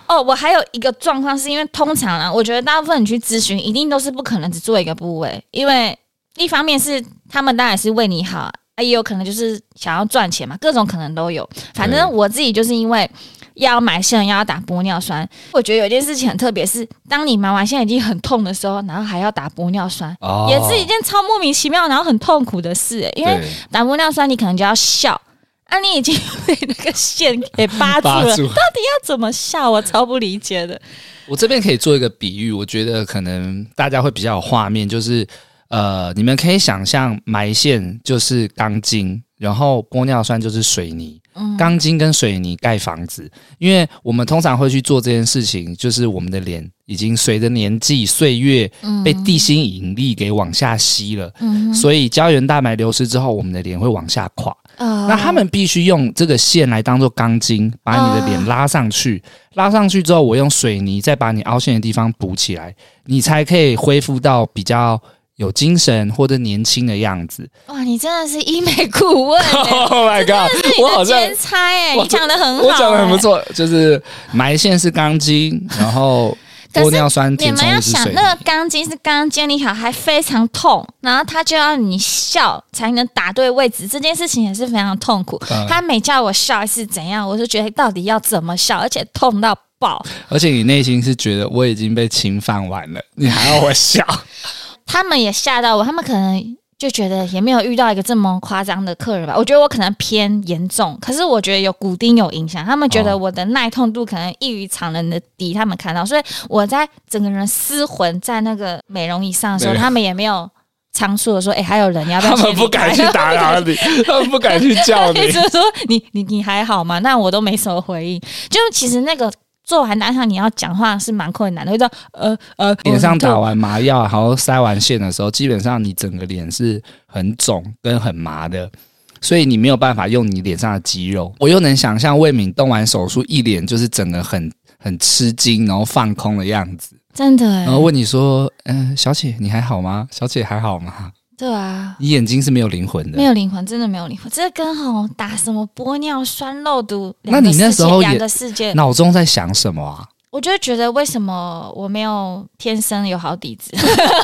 [0.07, 5.95] 哦，我还有一个状况，是因为通常啊，我觉得大部分你去咨询，一定都是不可能只做一个部位，因为。
[6.37, 11.47] 一方面是他们当然是为你好，啊，也有可能就是想要赚钱嘛，各种可能都有。
[11.73, 13.09] 反正我自己就是因为
[13.55, 15.27] 要买线，要打玻尿酸。
[15.51, 23.13] 我觉得有一件事情很特别，是当你忙完现在已经很痛的时候，然后还要打玻尿酸，哦，也是一件超莫名其妙，然后很痛苦的事，欸。
[23.15, 25.19] 因为打玻尿酸，你可能就要笑，
[25.65, 29.69] 啊，你已经 被那个线给 扒住了，住到底要怎么笑？
[29.69, 30.79] 我超不理解的。
[31.25, 35.27] 我这边可以做一个比喻，我觉得可能大家会比较有画面，就是。
[35.69, 41.19] 呃，你们可以想象埋线就是钢筋，然后玻尿酸就是水泥。
[41.39, 48.67] 嗯，钢筋跟水泥盖房子，因为我们通常会去做这件事情，就是我们的脸已经随着年纪岁月
[49.05, 54.51] 被地心引力给往下吸了，嗯，所以胶原蛋白流失之后，我们的脸会往下垮。
[54.77, 59.21] 哦，那他们必须用这个线来当做钢筋，把你的脸拉上去，
[59.53, 62.73] 拉上去之后，我用水泥再把你凹陷的地方补起来，
[63.05, 64.99] 你才可以恢复到比较。
[65.37, 67.49] 有精神或者年轻的样子。
[67.67, 69.41] 哇，你真的是医美顾问！
[69.89, 73.41] Oh my god，我好像猜哎，你讲的很好，我讲的很不错。
[73.55, 76.37] 就是埋线是钢筋，然后。
[76.73, 85.41] 玻尿酸，你们要想，那个钢筋是刚建立好，还非常痛，然后他就要你笑才能打对位置，这件事情也是非常痛苦。
[85.49, 90.05] 嗯、他每叫我笑是怎样，我就觉得到底要怎么笑，而且痛到爆。
[90.27, 94.05] 而且你内心是觉得我已经被侵犯完了，你还要我笑？
[94.87, 96.57] 他们也吓到我，他们可能。
[96.79, 99.33] 就觉得也没有遇到一个这么夸张的客人吧。
[99.35, 102.63] 我觉得我可能偏严重，可是我觉得有骨钉有影响。
[102.63, 110.47] 他们觉得我的耐痛度可能异于常人的低，他们看到，所以我在整个人失魂在那个美容椅上的时候，他们也没有
[110.93, 113.73] 仓促的说：“哎、欸，还有人，要不要？”他们不敢去打扰你，
[114.05, 118.19] 他们不敢去叫你， 就说：“你你你还好吗？”那我都没什么回应。
[118.51, 119.33] 就其实那个。
[119.67, 128.71] 做完当下你要讲话是蛮困难的，会说呃呃，脸上打完麻药，然后塞完线的时候，基本上你整个脸是很肿跟很麻的，
[129.19, 131.35] 所以你没有办法用你脸上的肌肉。
[131.37, 134.49] 我又能想象魏敏动完手术，一脸就是整个很
[134.79, 137.45] 很吃惊，然后放空的样子，真的。
[137.45, 140.07] 然后问你说，嗯、呃，小姐你还好吗？
[140.11, 141.11] 小姐还好吗？
[141.37, 144.27] 对啊，你眼睛是没有灵魂的，没有灵魂，真的没有灵魂。
[144.31, 150.03] 这跟吼打什么玻尿酸肉毒，那你那时候两个世界，脑中在想什么啊？
[150.29, 153.71] 我就觉得为什么我没有天生有好底子，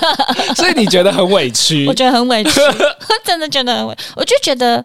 [0.56, 1.86] 所以你觉得很委屈？
[1.88, 2.60] 我觉得很委屈，
[3.24, 4.04] 真的觉得很委屈。
[4.16, 4.84] 我就觉得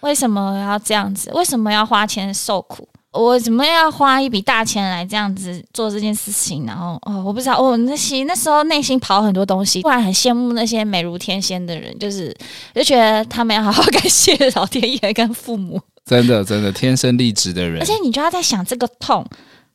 [0.00, 1.30] 为什么要这样子？
[1.34, 2.86] 为什么要花钱受苦？
[3.14, 6.66] 我怎么要花一笔大钱来这样子做这件事情？
[6.66, 12.36] 然后哦，我不知道，我、哦、那些那时候内心跑很多东西，突然很羡慕那些美如天仙的人，就是
[12.74, 15.80] 就觉得他们要好好感谢老天爷跟父母。
[16.04, 19.24] 真的，真的天生丽质的人，而且你就要在想这个痛，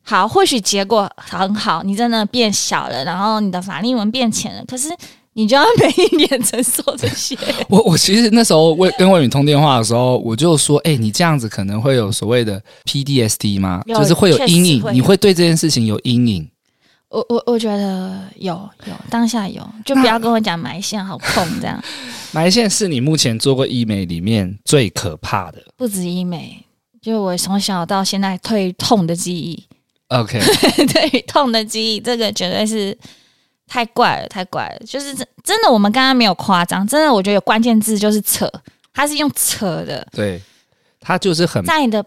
[0.03, 4.89] 好，或许结果很好，你真的变小了，然后你的法令纹变浅了，可是。
[5.39, 7.37] 你就要每一年承受这些。
[7.69, 13.81] 我我其实那时候为跟魏敏通电话的时候，我就说：“哎、欸，你这样子可能会有所谓的 PDSD 吗？
[13.87, 16.45] 就是会有阴影，你会对这件事情有阴影。”
[17.07, 18.53] 我我我觉得有
[18.85, 21.81] 有当下有，就不要跟我讲埋线好痛这样。
[22.33, 26.65] 埋线是你目前做过医美里面最可怕的，不止医美，
[27.01, 29.63] 就我从小到现在退痛的记忆。
[30.09, 30.37] OK，
[30.91, 32.97] 对痛的记忆，这个绝对是。
[33.69, 34.85] 太怪了，太怪了！
[34.85, 38.51] 就是真真的，我们刚刚没有夸张，真的，我觉得有关键字就是扯，
[38.91, 40.41] 他是用扯的，对，
[40.99, 42.03] 他就是很在你的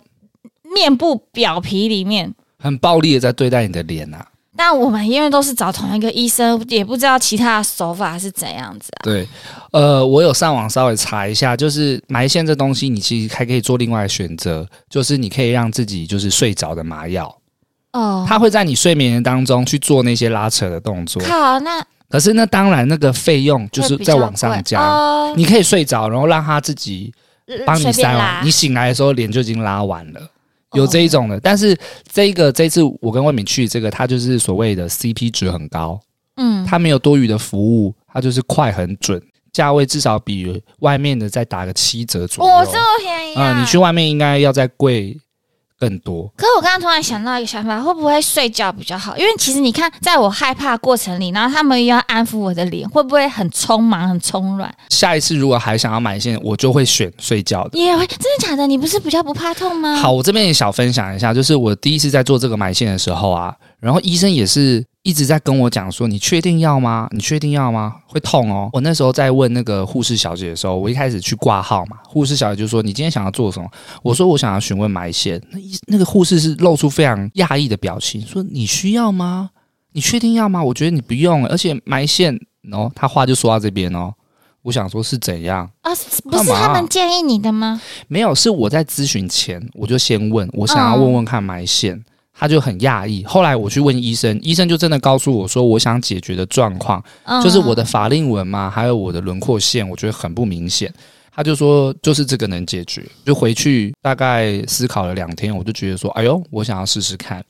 [0.74, 4.26] 面部表皮里面很暴力的在对待你的脸啊。
[4.54, 9.00] 但我们因为都是找同一个医生，也不知道其他的手法是怎样子啊。
[9.02, 9.26] 对，
[9.72, 17.34] 呃，我有上网稍微查一下，就是埋线这东西，你其实还可以做另外的选择，就是你可以让自己就是睡着的麻药。
[17.92, 21.22] 哦，他会在你睡眠当中去做那些拉扯的动作。
[21.24, 24.80] 好，那可是那当然那个费用就是在往上加。
[24.80, 27.12] 哦，你可以睡着，然后让他自己
[27.66, 30.20] 帮你塞完，你醒来的时候脸就已经拉完了。
[30.72, 31.76] 有这一种的，但是
[32.10, 36.00] 这个这次我跟魏敏去这个，它就是所谓的 CP 值很高。
[36.36, 42.50] 嗯，它没有多余的服务，它就是快很准，价位至少比外面的再打个七折左右。
[42.50, 43.52] 哦，这么便宜啊！
[43.54, 45.14] 嗯，你去外面应该要再贵。
[45.82, 49.16] 更多，可是我刚刚突然想到一个想法，会不会睡觉比较好？
[49.16, 54.72] 因为其实你看，在我害怕的过程里，然后他们又要安抚我的脸，会不会很匆忙、很匆乱？
[54.90, 57.76] 下一次如果还想要埋线，我就会选睡觉的。
[57.76, 58.64] 也会真的假的？
[58.64, 59.96] 你不是比较不怕痛吗？
[59.96, 64.84] 好，我这边也小分享一下，就是我第一次在做这个埋线的时候啊，然后医生也是。
[65.02, 67.08] 一直在跟我讲说，你确定要吗？
[67.10, 67.96] 你确定要吗？
[68.06, 68.70] 会痛哦。
[68.72, 73.68] 我那时候在问那个护士小姐的时候，我一开始去挂号嘛，护士小姐就说：“你今天想要做什么？”
[74.02, 79.50] 我说：“我想要询问埋线。”那那个护士是露出非常讶异的表情，说：“你需要吗？
[79.92, 80.62] 你确定要吗？
[80.62, 82.38] 我觉得你不用，而且埋线
[82.70, 84.14] 哦。”他话就说到这边哦。
[84.62, 85.90] 我想说是怎样啊？
[86.22, 87.82] 不是他们建议你的吗？
[88.06, 92.04] 没有，是我在咨询前我就先问，我想要问问看埋线。
[92.32, 97.02] 他就很讶异，后来我去问医生，医生就真的告诉我说，我想解决的状况
[97.42, 100.92] 就是我的法令纹嘛，还有我的轮廓线，我觉得很不明显。
[101.34, 103.02] 他就说，就是这个能解决。
[103.24, 107.42] 就回去大概思考了两天，我就觉得说，哎呦，我想要试试看，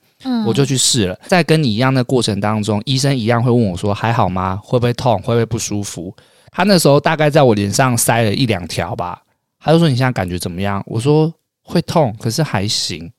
[0.47, 1.19] 我就去试了。
[1.27, 4.61] 在跟你一样的过程当中，医生一样会问我说，还好吗？
[4.63, 5.21] 会不会痛？
[5.23, 6.15] 会不会不舒服？
[6.53, 9.21] 他那时候大概在我脸上塞了一两条吧，
[9.59, 10.81] 他就说，你现在感觉怎么样？
[10.87, 11.33] 我说
[11.65, 13.11] 会痛，可是还行。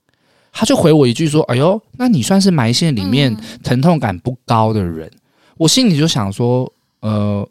[0.53, 5.07] 他就回我一句说：“哎呦，那你算是埋线里面疼痛感不高的人。
[5.07, 5.19] 嗯”
[5.57, 7.45] 我心里就想说：“呃，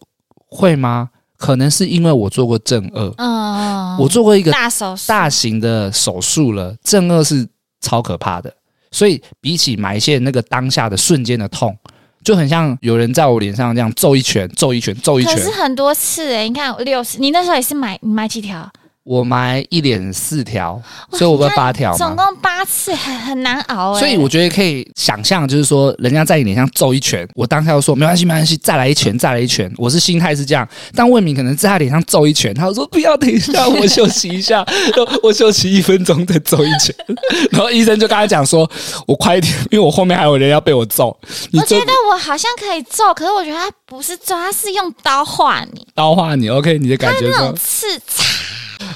[0.46, 1.10] 会吗？
[1.36, 6.72] 可能是因为我做过正二，嗯，我做过一个大手术，大型的手术了。
[6.84, 7.44] 正二是
[7.80, 8.54] 超可怕的，
[8.92, 11.76] 所以比起埋线那个当下的瞬间的痛，
[12.22, 15.34] 就很像有人在我脸上这样揍一拳，揍一拳，揍一拳。
[15.34, 18.70] 可是很多次哎，你看六十，你那时候也是买，你买几条？
[19.04, 23.98] 我买一连四条，所以我们八条，总共八次，很很难熬哎。
[23.98, 29.72] 所以我觉得可以想象，就是说人家在你脸上揍一拳，我当下就说没关系，没关系，再来一拳，再来一拳。
[29.76, 34.64] 我是心态是这样，但魏敏可能在他脸上揍一拳，他就说不要，等一下，我休息一下，
[35.22, 36.94] 我休息一分钟再揍一拳。
[37.50, 38.70] 然后医生就跟他讲说，
[39.08, 41.08] 我快一点，因为我后面还有人要被我揍。
[41.52, 46.48] 我觉得我好像可以揍，可是我觉得他不是揍，他是用刀划你，刀划你。
[46.48, 48.22] OK，你的感觉是那种刺擦。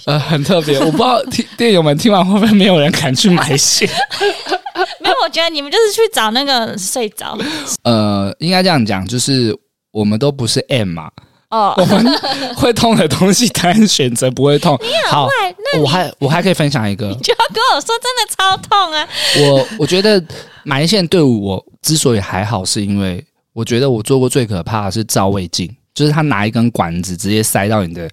[0.04, 3.88] 呃，很特别，我不知道听电友们听完会不会没有人敢去买线？
[5.00, 7.36] 没有，我觉得你们就是去找那个睡着。
[7.82, 9.56] 呃，应该这样讲，就是
[9.90, 11.10] 我们都不是 M 嘛。
[11.48, 12.04] 哦，我们
[12.56, 14.76] 会痛的东西，当然选择不会痛。
[14.82, 19.08] 你很坏，那我还我还可以分享一个，你就要跟我说真的超痛啊！
[19.40, 20.22] 我我觉得
[20.64, 25.74] 埋线对我之所以还好，是因为我觉得我做过最可怕的是照胃镜。
[25.96, 28.08] 就是他拿一根管子直接塞到你的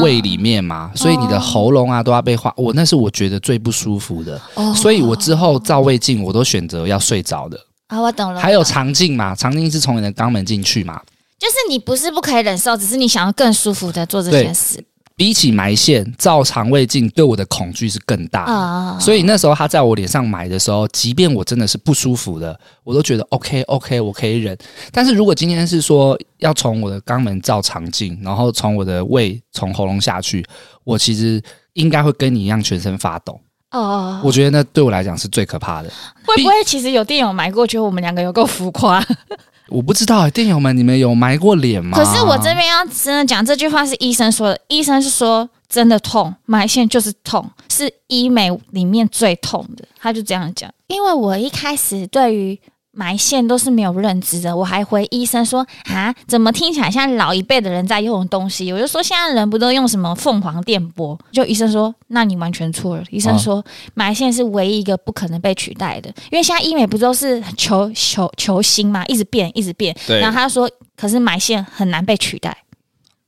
[0.00, 2.50] 胃里面嘛，嗯、所以你的喉咙啊都要被划。
[2.56, 7.60] 我那是我觉得最不舒服的，哦、所以我之后照胃镜我都选择要睡着的。
[7.88, 8.40] 啊，我懂了。
[8.40, 10.98] 还有肠镜嘛，肠镜是从你的肛门进去嘛。
[11.38, 14.82] 就是你不是不可以忍受，只是你想要更舒服的做这件事。
[15.14, 18.52] 比起埋线照肠胃镜，对我的恐惧是更大的。
[18.52, 24.56] 哦、所以那时候他在我脸上埋的时候，即便我真的是不舒服的，我都觉得 OK OK，我可以忍。
[24.90, 30.44] 但是如果今天是说要从我的肛门照肠镜，然后从我的胃从喉咙下去，
[30.84, 31.42] 我其实
[31.74, 33.40] 应该会跟你一样全身发抖。
[33.70, 35.90] 哦，我觉得那对我来讲是最可怕的。
[36.26, 39.02] 会不会其实有店友埋过，觉得我们两个有够浮夸？
[39.72, 41.96] 我不知道、欸，电友们，你们有埋过脸吗？
[41.96, 50.70] 可是我这边要真的讲这句话是医生说的，医生是说真的痛，埋线就是痛，是医美里面最痛的，他就这样讲。
[50.88, 52.60] 因为我一开始对于。
[52.94, 58.70] 埋线都是没有认知的，我还回医生说啊，怎么听起来像老一辈的人在用的东西？
[58.70, 61.18] 我就说现在人不都用什么凤凰电波？
[61.32, 63.04] 就医生说，那你完全错了。
[63.10, 69.96] 医生说埋线是唯一一个不可能被取代的，因为现在医美不都是求求求新嘛，一直变一直变。
[70.06, 70.20] 对。
[70.20, 72.54] 然后他说，可是埋线很难被取代。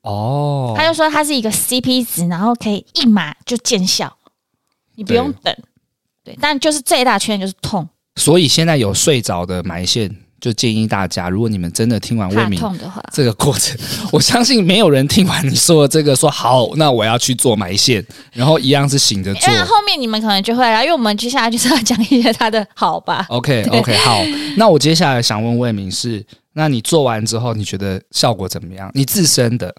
[0.02, 0.74] 哦。
[0.76, 4.14] 他就说它是一个 CP 值，然后可以一麻就见效，
[4.96, 5.54] 你不用等。
[6.22, 6.34] 对。
[6.34, 7.88] 对，但就是最大的缺点就是痛。
[8.16, 12.60] 所以现在有睡着的埋线，就建议大家，如果你们真的听完魏敏
[13.12, 13.76] 这个过程，
[14.12, 19.52] 我相信没有人听完你说的这个说好，那我要去做埋线，然后一样是醒着做。
[19.52, 23.26] 因为后面你们可能就会来，因为我们接下来就是要讲一些他的好吧。
[23.30, 24.22] OK OK 好，
[24.56, 28.90] 那我接下来想问魏敏是，那你做完之后你觉得效果怎么样？
[28.94, 29.74] 你自身的。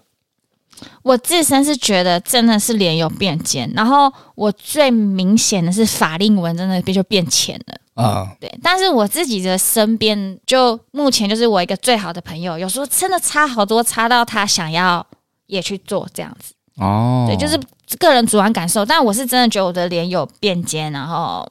[1.02, 8.30] 我自身是觉得真的是脸有变尖，然后我最明显的是法令纹真的就变浅了啊。
[8.40, 15.06] 对，但是我自己的身边就目前就是我一个最好的朋友，有时候真的差好多，差到他想要
[15.46, 17.24] 也去做这样子哦。
[17.26, 17.58] 对，就是
[17.98, 21.48] 个人主观感受，但我是真的觉得我的脸有变尖，然后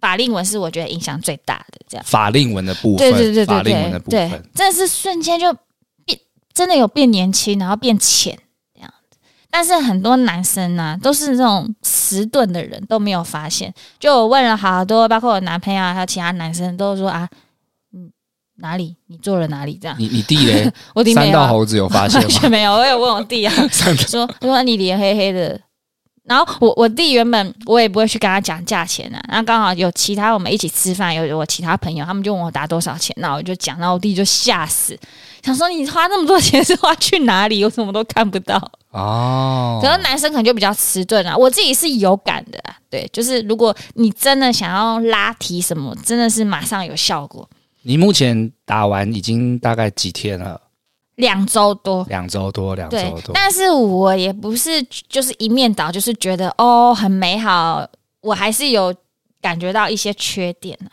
[0.00, 2.04] 法令纹是我觉得影响最大的这样。
[2.06, 5.52] 法令纹的部分，对对对对对，法令纹的部分，真的是瞬间就
[6.04, 6.18] 变，
[6.54, 8.38] 真的有变年轻，然后变浅。
[9.54, 13.72] 但是很多男生呢、啊，都是这种迟钝的人，都没有发现。
[14.00, 17.28] 就我问了好多，包括我男朋友还有其他男生，都说啊，
[17.92, 18.10] 嗯，
[18.56, 19.94] 哪里你做了哪里这样？
[19.98, 20.72] 你你弟嘞？
[20.94, 21.32] 我弟没有。
[21.32, 22.26] 三道猴子有发现吗？
[22.32, 22.72] 完全没有。
[22.72, 23.52] 我有问我弟啊，
[24.08, 25.60] 说说你脸黑黑的。
[26.24, 34.96] 然后我我弟原本我也不会去跟他讲价钱啊，然后刚好有其他我们一起吃饭，有我其他朋友，他们就问我打多少钱，那我就讲，然后我弟就吓死，
[35.42, 37.64] 想说你花那么多钱是花去哪里？
[37.64, 38.56] 我什么都看不到
[38.92, 39.80] 哦。
[39.82, 47.48] 可能男生可能就比较迟钝啊，我自己是有感的啊，对，就是如果你真的想要拉提什么，真的是马上有效果。
[47.82, 50.60] 你目前打完已经大概几天了？
[51.22, 53.32] 两周多，两周多，两周多。
[53.32, 57.86] 但是我也不是就是一面倒，就是觉得哦很美好，
[58.22, 58.92] 我还是有
[59.42, 60.88] 感觉到一些缺点啊。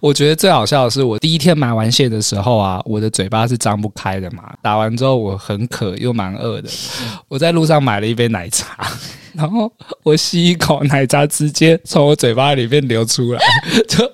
[0.00, 4.52] 我觉得最好笑的是，我第一天埋完线的时候啊，我的嘴巴是张不开的嘛。
[4.60, 6.68] 打完之后我很渴又蛮饿的，
[7.28, 8.88] 我在路上买了一杯奶茶。
[9.34, 13.40] 然后我吸一口奶茶，直接从我嘴巴里面流出来，
[13.88, 14.04] 就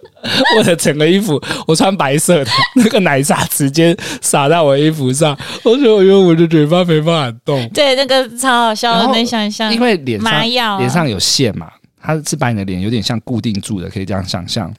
[0.56, 7.68] 我的整个衣服，我穿白色的， 那个奶茶直接洒在我衣服上，我觉得我用我的嘴巴没办法动。
[7.70, 11.68] 对，那个超好笑，能想象，因为脸上脸上有线嘛，
[12.00, 14.72] 它是把你的脸有点像固定住的，可以这样想象。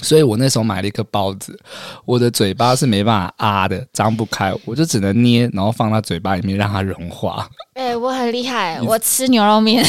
[0.00, 1.58] 所以我那时候买了一个包子，
[2.04, 7.48] 我的嘴巴是没办法啊的，张不开，我就只能捏，然后放到嘴巴里面让它融化。
[7.74, 9.84] 哎、欸，我很厉害，我吃牛肉面。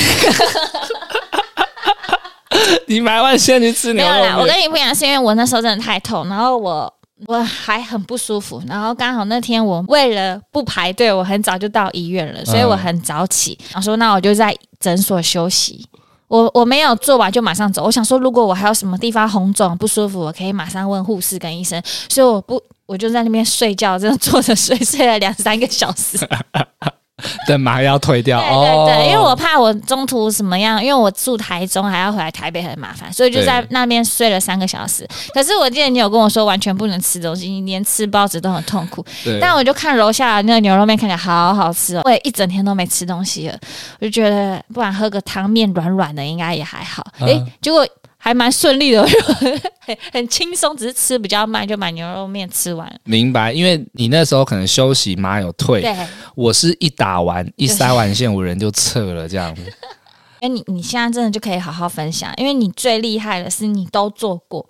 [2.87, 4.21] 你买完先去吃牛肉面？
[4.21, 6.91] 没有啦，我跟你不一样，是因为我那时候真的太痛，然后我
[7.27, 8.59] 我还很不舒服。
[8.67, 13.55] 然后刚好那天我为了不排队，我很早就到医院了，所以我很早起。
[13.71, 15.85] 然后说那我就在诊所休息。
[16.29, 17.83] 我我没有做完就马上走。
[17.83, 21.81] 我想说，如果我还有什么地方红肿不舒服，我可以马上问护士跟医生。
[22.07, 26.17] 所以我不，我就在那边睡觉，真的坐着睡，睡了两三个小时。
[27.47, 35.07] 等麻药退掉，对对对，因为我怕我中途什么样，因为我住台中，还要回来台北很麻烦，所以就在那边睡了三个小时。
[35.33, 39.05] 可是我记得你有跟我说，完全不能吃东西，你连吃包子都很痛苦。
[39.39, 43.57] 但我就看楼下那个牛肉面看起来好好吃哦，我也一整天都没吃东西了，
[43.99, 47.03] 我就觉得不然喝个汤面软软的应该也还好。
[47.19, 47.85] 诶、欸，结果。
[48.21, 49.01] 还蛮顺利的，
[49.79, 52.87] 很很轻松，只是吃比较慢，就把牛肉面吃完。
[53.05, 55.81] 明白，因为你那时候可能休息，麻有退。
[55.81, 55.95] 对，
[56.35, 59.63] 我是一打完一塞完线，我人就撤了这样子。
[60.41, 64.67] 哎，你你现在真的就可以好好分享，因为你最厉害的是你都做过，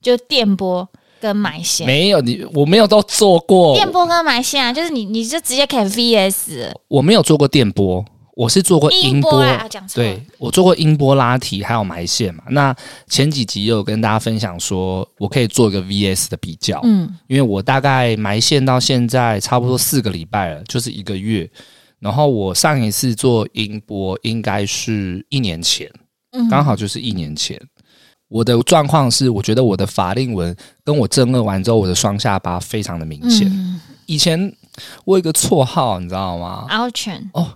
[0.00, 0.88] 就电波
[1.20, 1.86] 跟埋线。
[1.86, 6.72] 没有你，我没有都做过电波跟埋线啊，就是你你就直接可以 VS。
[6.88, 8.02] 我没有做过电波。
[8.38, 9.44] 我是做过音波，
[9.92, 12.44] 对，我做过音波拉提，还有埋线嘛。
[12.50, 12.72] 那
[13.08, 21.50] 前几集有跟大家分享说，我可以做一个 VS 的比较，嗯，因为我大概埋线到现在差不多四个礼拜了，就是一个月。
[21.98, 25.90] 然后我上一次做音波应该是一年前，
[26.30, 27.60] 嗯，刚好就是一年前。
[28.28, 33.48] 我的状况是，我觉得我的法令纹跟我正颚完之后，我的双下巴非常的明显。
[33.50, 34.54] 嗯、以前
[35.04, 36.66] 我有一个绰号，你知道吗？
[36.68, 37.54] 敖犬哦。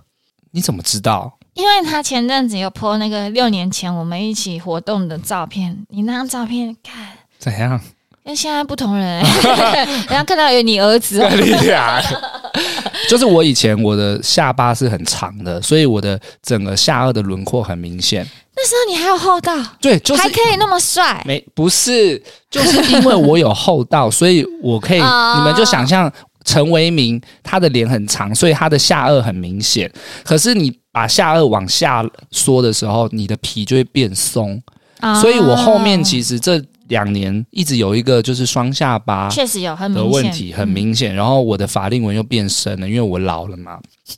[0.53, 1.37] 你怎么知道？
[1.55, 7.05] 因为他前阵子有 po 那个六年前我们一起活动的照片，你那张照片看
[7.37, 7.79] 怎样？
[8.23, 11.19] 因为现在不同人， 人家看到有你儿子，
[13.09, 18.25] 就是我以前我的下巴是很长的，所以我的整个下颚的轮廓很明显。
[18.55, 21.21] 那时候你还有厚道，对，就是还可以那么帅。
[21.25, 24.99] 没，不是，就是因为我有厚道，所以我可以，
[25.37, 26.11] 你们就想象。
[26.43, 29.91] 陈为民，他的脸很长，所以他的下颚很明显。
[30.23, 34.61] 可是你把下颚往下缩的时候，你的皮就会变松。
[34.99, 41.13] 啊、所以我后面其实这两年一直有一个就是双下巴，确实有很的问题，很明显。
[41.13, 43.77] 然后我的法令纹又变深了，因为我老了嘛。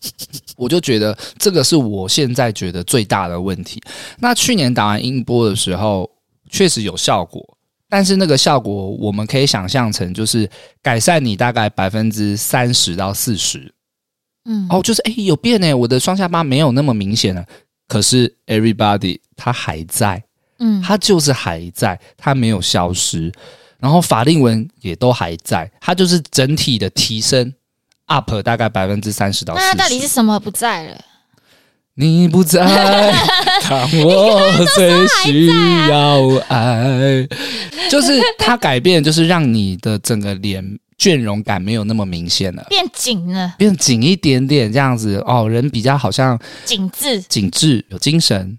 [0.58, 3.82] 我就觉得这个是我现在觉得最大的问题。
[4.20, 6.10] 那去年打完音波的时候，
[6.52, 7.55] 确实有效果。
[7.96, 10.50] 但是那个效果，我们可以想象成就是
[10.82, 13.74] 改善你大概百分之三十到四十，
[14.44, 17.46] 嗯，哦，就是诶，有变呢，我的双下巴没有那么明显了，
[17.88, 20.22] 可是 everybody 它还在，
[20.60, 23.32] 嗯，它就是还在，它没有消失，
[23.80, 27.54] 然后法令纹也都还在，它就是整体的提升
[28.08, 29.66] up 大概百分之三十到四十。
[29.68, 31.02] 那它到底是什么不在了？
[31.98, 32.60] 你不在，
[33.70, 35.48] 当我最需
[35.90, 37.26] 要爱，
[37.90, 40.62] 就是它改变，就是让你的整个脸
[41.00, 48.58] 倦容感没有那么明显了，变紧了，变紧一点点这样子哦，人比较好像紧致、紧致有精神。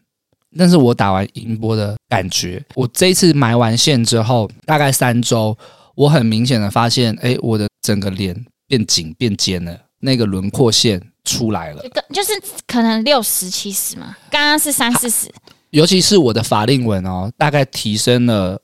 [0.59, 5.55] 但是我打完音波的感觉，我这一次埋完线之后，大概三周，
[5.95, 8.34] 我很明显的发现，哎，我的整个脸
[8.66, 11.01] 变紧变尖了，那个轮廓线。
[11.26, 11.82] 出来了，
[12.14, 12.30] 就是
[12.68, 15.28] 可能六十七十嘛，刚刚是三四十，
[15.70, 18.57] 尤其是我的法令纹哦，大概提升了，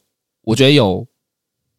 [0.42, 1.04] 我觉得有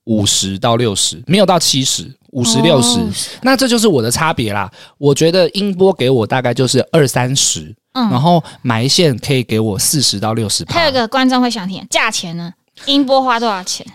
[0.04, 3.00] 五十到六十，没有到七十，五十六十，
[3.44, 4.70] 那这就是我的差别啦。
[4.98, 10.66] 我觉得音波给我大概就是二三十，嗯，然后埋线可以给我四十到六十。
[10.68, 12.54] 还有一个观众会想听，价钱呢？
[12.88, 13.88] 音波花多少钱？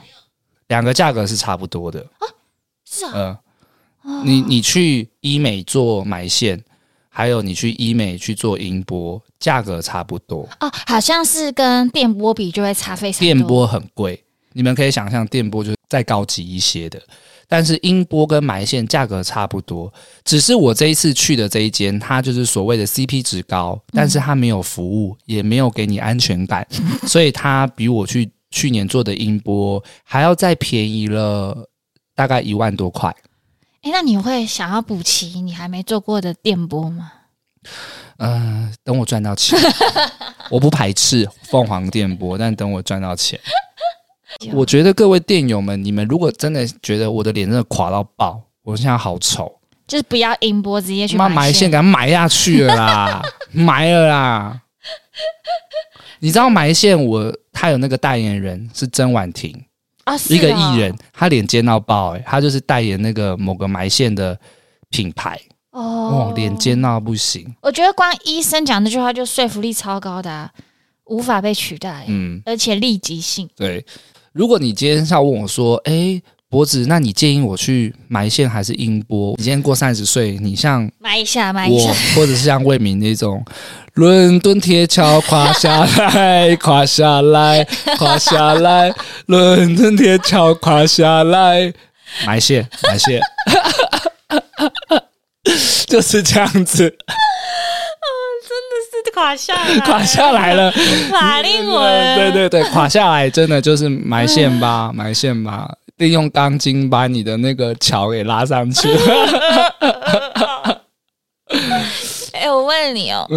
[0.69, 2.25] 两个价格是差不多的啊，
[2.91, 3.39] 是啊，
[4.25, 6.63] 你你去医美做埋线。
[7.11, 13.25] 还有你去医美去做音波，价格差不多哦，好像是跟电波比就会差非常多。
[13.25, 17.03] 电波很贵，你们可以想象电波就是再高级一些的，
[17.49, 19.93] 但是音波跟埋线价格差不多。
[20.23, 26.65] 只是我这一次去的这一间，它就是所谓的 CP 值高，但是它没有服务，嗯、也没有给你安全感，
[27.05, 31.69] 所以它比我去去年做的音波还要再便宜了
[32.15, 33.13] 大概一万多块。
[33.89, 37.11] 哎，那你会想要补齐你还没做过的电波吗？
[38.19, 39.59] 嗯、呃，等我赚到钱，
[40.51, 43.41] 我不排斥凤凰电波，但等我赚到钱。
[44.53, 49.51] 我觉得各位电友们，你们如果真的觉得我的脸真的垮到爆，我现在好丑，
[49.87, 53.23] 就是不要音波，直接去埋埋线，给它埋下去了啦，
[53.53, 54.61] 埋了啦。
[56.19, 59.65] 你知道埋线我，我他有那个代言人是曾婉婷。
[60.09, 64.39] 啊、一个艺人，他脸尖到爆，欸，他就是代言那个某个埋线的
[64.91, 65.39] 品牌
[65.71, 67.55] 哦，脸尖到不行。
[67.61, 70.51] 我觉得光医生讲那句话就说服力超高的，啊，
[71.05, 73.49] 无法被取代，嗯，而且立即性。
[73.55, 73.85] 对，
[74.33, 76.21] 如果你今天要问我说，哎，
[76.51, 79.35] 脖子，那你建议我去埋线还是音波？
[79.37, 83.45] 你今天过三十岁，你像埋一下，埋一下，或者是像魏明那种，
[83.93, 87.63] 伦敦铁桥垮下来，垮下来，
[87.99, 88.91] 垮下来，
[89.27, 91.71] 伦敦铁桥垮下来，
[92.25, 93.21] 埋线，埋线，
[95.87, 96.87] 就是这样子。
[96.89, 98.09] 哦，
[98.49, 98.73] 真的
[99.05, 100.73] 是垮下来，垮下来了，
[101.11, 105.71] 法令纹，对对对，垮下来，真的就是埋线吧，埋线吧。
[105.99, 108.89] 利用钢筋把你的那个桥给拉上去。
[112.33, 113.27] 哎、欸，我问你哦，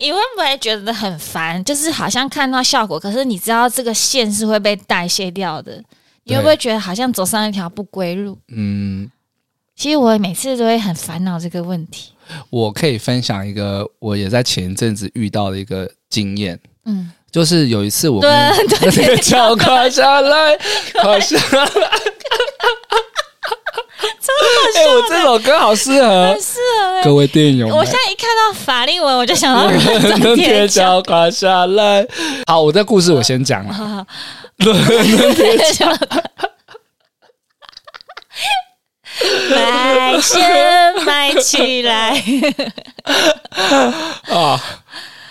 [0.00, 1.62] 你会不会觉得很烦？
[1.64, 5.82] 就是好像看到效果，可是你知道这个线是会被代谢掉的，
[6.24, 8.36] 你会不会觉得好像走上一条不归路？
[8.48, 9.10] 嗯，
[9.74, 12.12] 其实我每次都会很烦恼这个问题。
[12.50, 16.60] 我可以分享一个我也在前一阵子遇到的一个经验。
[16.84, 17.10] 嗯。
[17.36, 20.58] 就是有一次我们那个脚垮下来，
[20.94, 21.64] 垮下来！
[24.74, 27.68] 哎，我这首歌好适合，很适合各位电影。
[27.68, 29.68] 我现在一看到法令纹，我就想到
[30.34, 32.08] 铁桥垮下来。
[32.46, 34.06] 好，我这故事我先讲了。
[35.34, 35.94] 铁桥，
[39.50, 42.24] 埋线埋起来
[44.32, 44.58] 啊！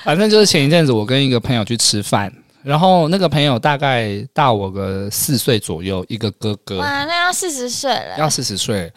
[0.06, 2.32] 反正就是前一阵子，我跟一个朋友去吃饭，
[2.62, 6.78] 然后那个朋友大概大我个四岁左右，一个哥哥。
[6.78, 8.16] 哇，那要四十岁了。
[8.20, 8.94] 要四十岁。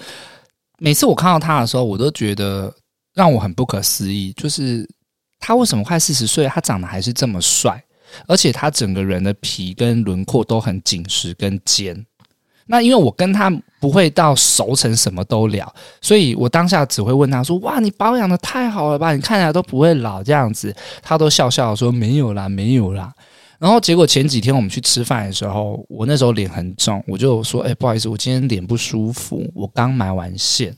[0.79, 2.71] 每次我看到他的时候，我都觉得
[3.15, 4.87] 让我很不可思议，就是
[5.41, 7.83] 他为什么快四十岁，他长得还是这么帅，
[8.27, 12.05] 而且他整个人的皮跟轮廓都很紧实跟尖。
[12.69, 13.51] 那因为我跟他
[13.81, 19.13] 不会到熟成什么都聊，所以我当下只会问他说：“哇，你保养得太好了吧？
[19.15, 23.13] 你看起来都不会老这样子。”他都笑笑说：“没有啦，没有啦。”
[23.59, 30.77] 然后结果前几天我们去吃饭的时候，我那时候脸很肿，我就说：“哎，不好意思，我今天脸不舒服，我刚埋完线。”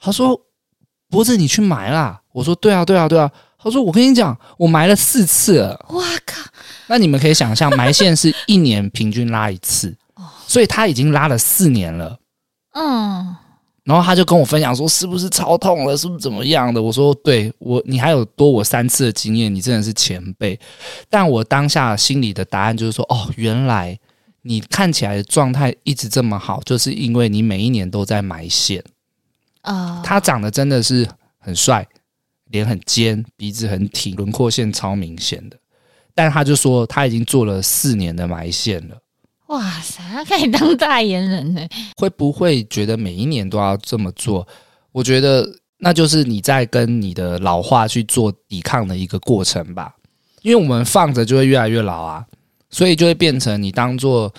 [0.00, 0.40] 他说
[1.10, 3.30] ：“脖子你去埋啦？”我说：“对啊，对啊，对啊。”
[3.62, 6.40] 他说：“我跟你讲，我埋了四次了。”哇靠！
[6.86, 9.94] 那你们可以想象，埋线是一年平均拉一次。
[10.50, 12.18] 所以他已经拉了四年了，
[12.72, 13.36] 嗯，
[13.84, 16.82] 然后他就跟我分享说，是不是超痛了，是不是怎么样的？
[16.82, 20.58] 我说，对，我你还有多我三次的经验，你真的是前辈。
[21.08, 23.96] 但我当下心里的答案就是说，哦，原来
[24.42, 28.82] 你看起来的状态一直这么好，就是因为你每一年都在埋线
[29.60, 30.02] 啊。
[30.04, 31.86] 他长得真的是很帅，
[32.46, 35.56] 脸很尖，鼻子很挺，轮廓线超明显的。
[36.12, 38.96] 但他就说他已经做了四年的埋线了。
[39.50, 41.60] 哇塞，他可以当代言人呢？
[41.96, 44.46] 会不会觉得每一年都要这么做？
[44.92, 45.44] 我觉得
[45.78, 49.92] 那就是你在跟你的老化去做抵抗的一个过程吧。
[50.42, 52.24] 因为我们放着就会越来越老啊，
[52.70, 54.32] 所以就会变成你当做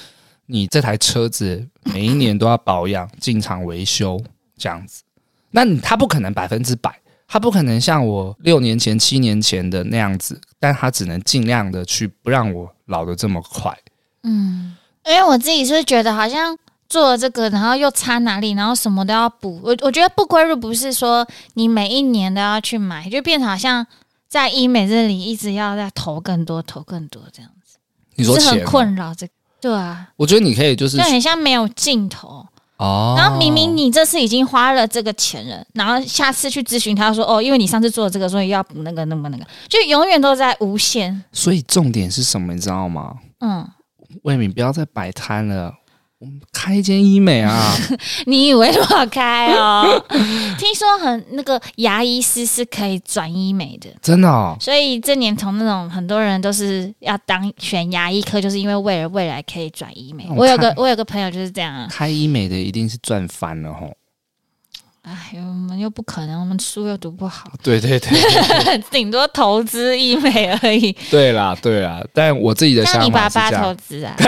[0.45, 4.19] 你这台车子每一年都要保养、进厂维修
[4.57, 5.03] 这样子。
[5.51, 6.97] 那你他不可能百分之百，
[7.27, 13.77] 他不可能像我六年前、七年前的那样子，但他只能尽量的去不让我老的这么快。
[14.23, 14.77] 嗯。
[15.05, 16.55] 因为我自己是觉得好像
[16.87, 19.59] 做了这个，然后又差哪里，然后什么都要补。
[19.63, 21.25] 我我觉得不归入不是说
[21.55, 23.85] 你每一年都要去买，就变成好像
[24.27, 27.77] 在医美这里一直要再投更多、投更多这样子。
[28.15, 29.33] 你说是很困扰这个？
[29.59, 30.09] 对啊。
[30.17, 32.45] 我觉得你可以就是，就很像没有尽头
[32.77, 33.15] 哦。
[33.17, 41.23] 然后明明你这次已经花了这个钱了，然后下次去咨询他说哦，因为你上次做了这个，所以要补那个、那么、那个，就永远都在无限。
[41.31, 42.53] 所以重点是什么？
[42.53, 43.15] 你知道吗？
[43.39, 43.67] 嗯。
[44.23, 45.73] 魏敏，不要再摆摊了，
[46.19, 47.75] 我们开一间医美啊！
[48.27, 50.03] 你以为我开哦？
[50.59, 54.55] 听说很那个牙医师是可以转医美的，真的哦。
[54.59, 60.27] 所以这年头那种很多人都是要当选牙医科，就是因为为了未来可以转医美。
[60.35, 63.91] 我有个我有个朋友就是这样啊，开医美的一定是赚翻了吼。
[65.03, 67.51] 哎，我们又不可能，我们书又读不好。
[67.63, 70.95] 对对对， 顶多投资医美而已。
[71.09, 74.15] 对啦对啦，但我自己的想法是爸爸投资啊？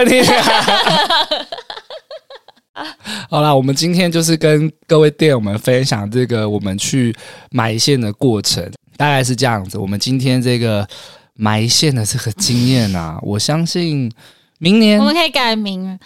[3.29, 7.15] 好啦，我们今天就是跟各位店友们分享这个我们去
[7.51, 8.67] 埋线的过程，
[8.97, 9.77] 大概是这样子。
[9.77, 10.87] 我们今天这个
[11.35, 14.11] 埋线的这个经验啊，我相信
[14.57, 15.99] 明年我们可以改名。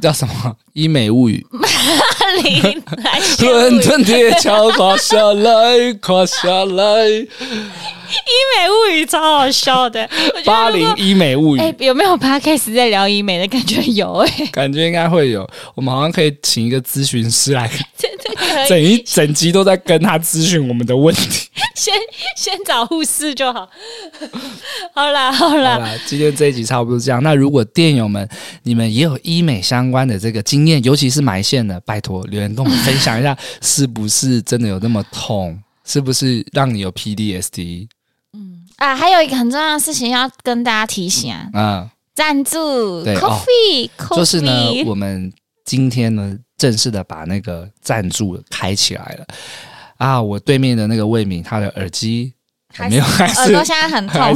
[0.00, 0.56] 叫什么？
[0.72, 1.46] 医美物语。
[3.40, 7.08] 伦敦铁桥垮下来，垮下来。
[7.08, 10.08] 医美物语超好笑的。
[10.44, 11.60] 八零医美物语。
[11.60, 13.82] 哎、欸，有没有 podcast 在聊医美的感觉？
[13.92, 15.48] 有哎、 欸，感觉应该会有。
[15.74, 17.70] 我们好像可以请一个咨询师来，
[18.68, 21.48] 整一整集都在跟他咨询我们的问题。
[21.74, 21.94] 先
[22.36, 23.68] 先找护士就好。
[24.94, 27.22] 好啦好啦，好啦，今天这一集差不多这样。
[27.22, 28.28] 那如果电友们
[28.62, 35.60] 你们也有医美相关的这个经验，尤其是埋线的，拜托留言跟我们分享一下， 是不是真的有那么痛？
[35.84, 37.88] 是不是让你有 PDSD？
[38.34, 44.52] 嗯啊，还有一个很重要的事情要跟大家提醒啊，嗯，赞助对 Coffee，就是呢，
[44.86, 45.32] 我们
[45.64, 49.26] 今天呢正式的把那个赞助开起来了
[49.98, 50.22] 啊！
[50.22, 52.32] 我对面的那个魏敏，他的耳机
[52.72, 54.34] 还没有耳朵现在很痛。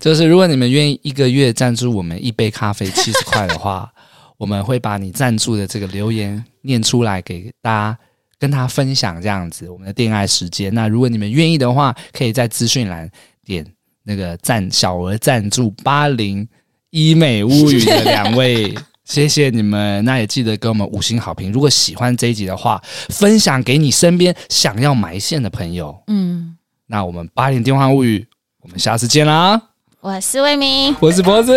[0.00, 3.90] 就是如果你们愿意一个月赞助我们一杯咖啡七十块的话，
[4.36, 7.98] 我们会把你赞助的这个留言念出来给大家。
[8.38, 10.72] 跟他分享这样子我们的恋爱时间。
[10.74, 13.10] 那如果你们愿意的话，可以在资讯栏
[13.46, 13.64] 点
[14.02, 16.46] 那个赞小额赞助八零
[16.90, 18.74] 医美物语的两位，
[19.06, 20.04] 谢谢你们。
[20.04, 21.50] 那也记得给我们五星好评。
[21.50, 22.78] 如果喜欢这一集的话，
[23.08, 25.98] 分享给你身边想要埋线的朋友。
[26.08, 26.58] 嗯，
[26.88, 28.26] 那我们八零电话物语，
[28.60, 29.58] 我们下次见啦！
[30.02, 31.54] 我是魏明，我是脖子，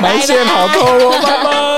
[0.00, 1.69] 埋线好痛哦，拜拜。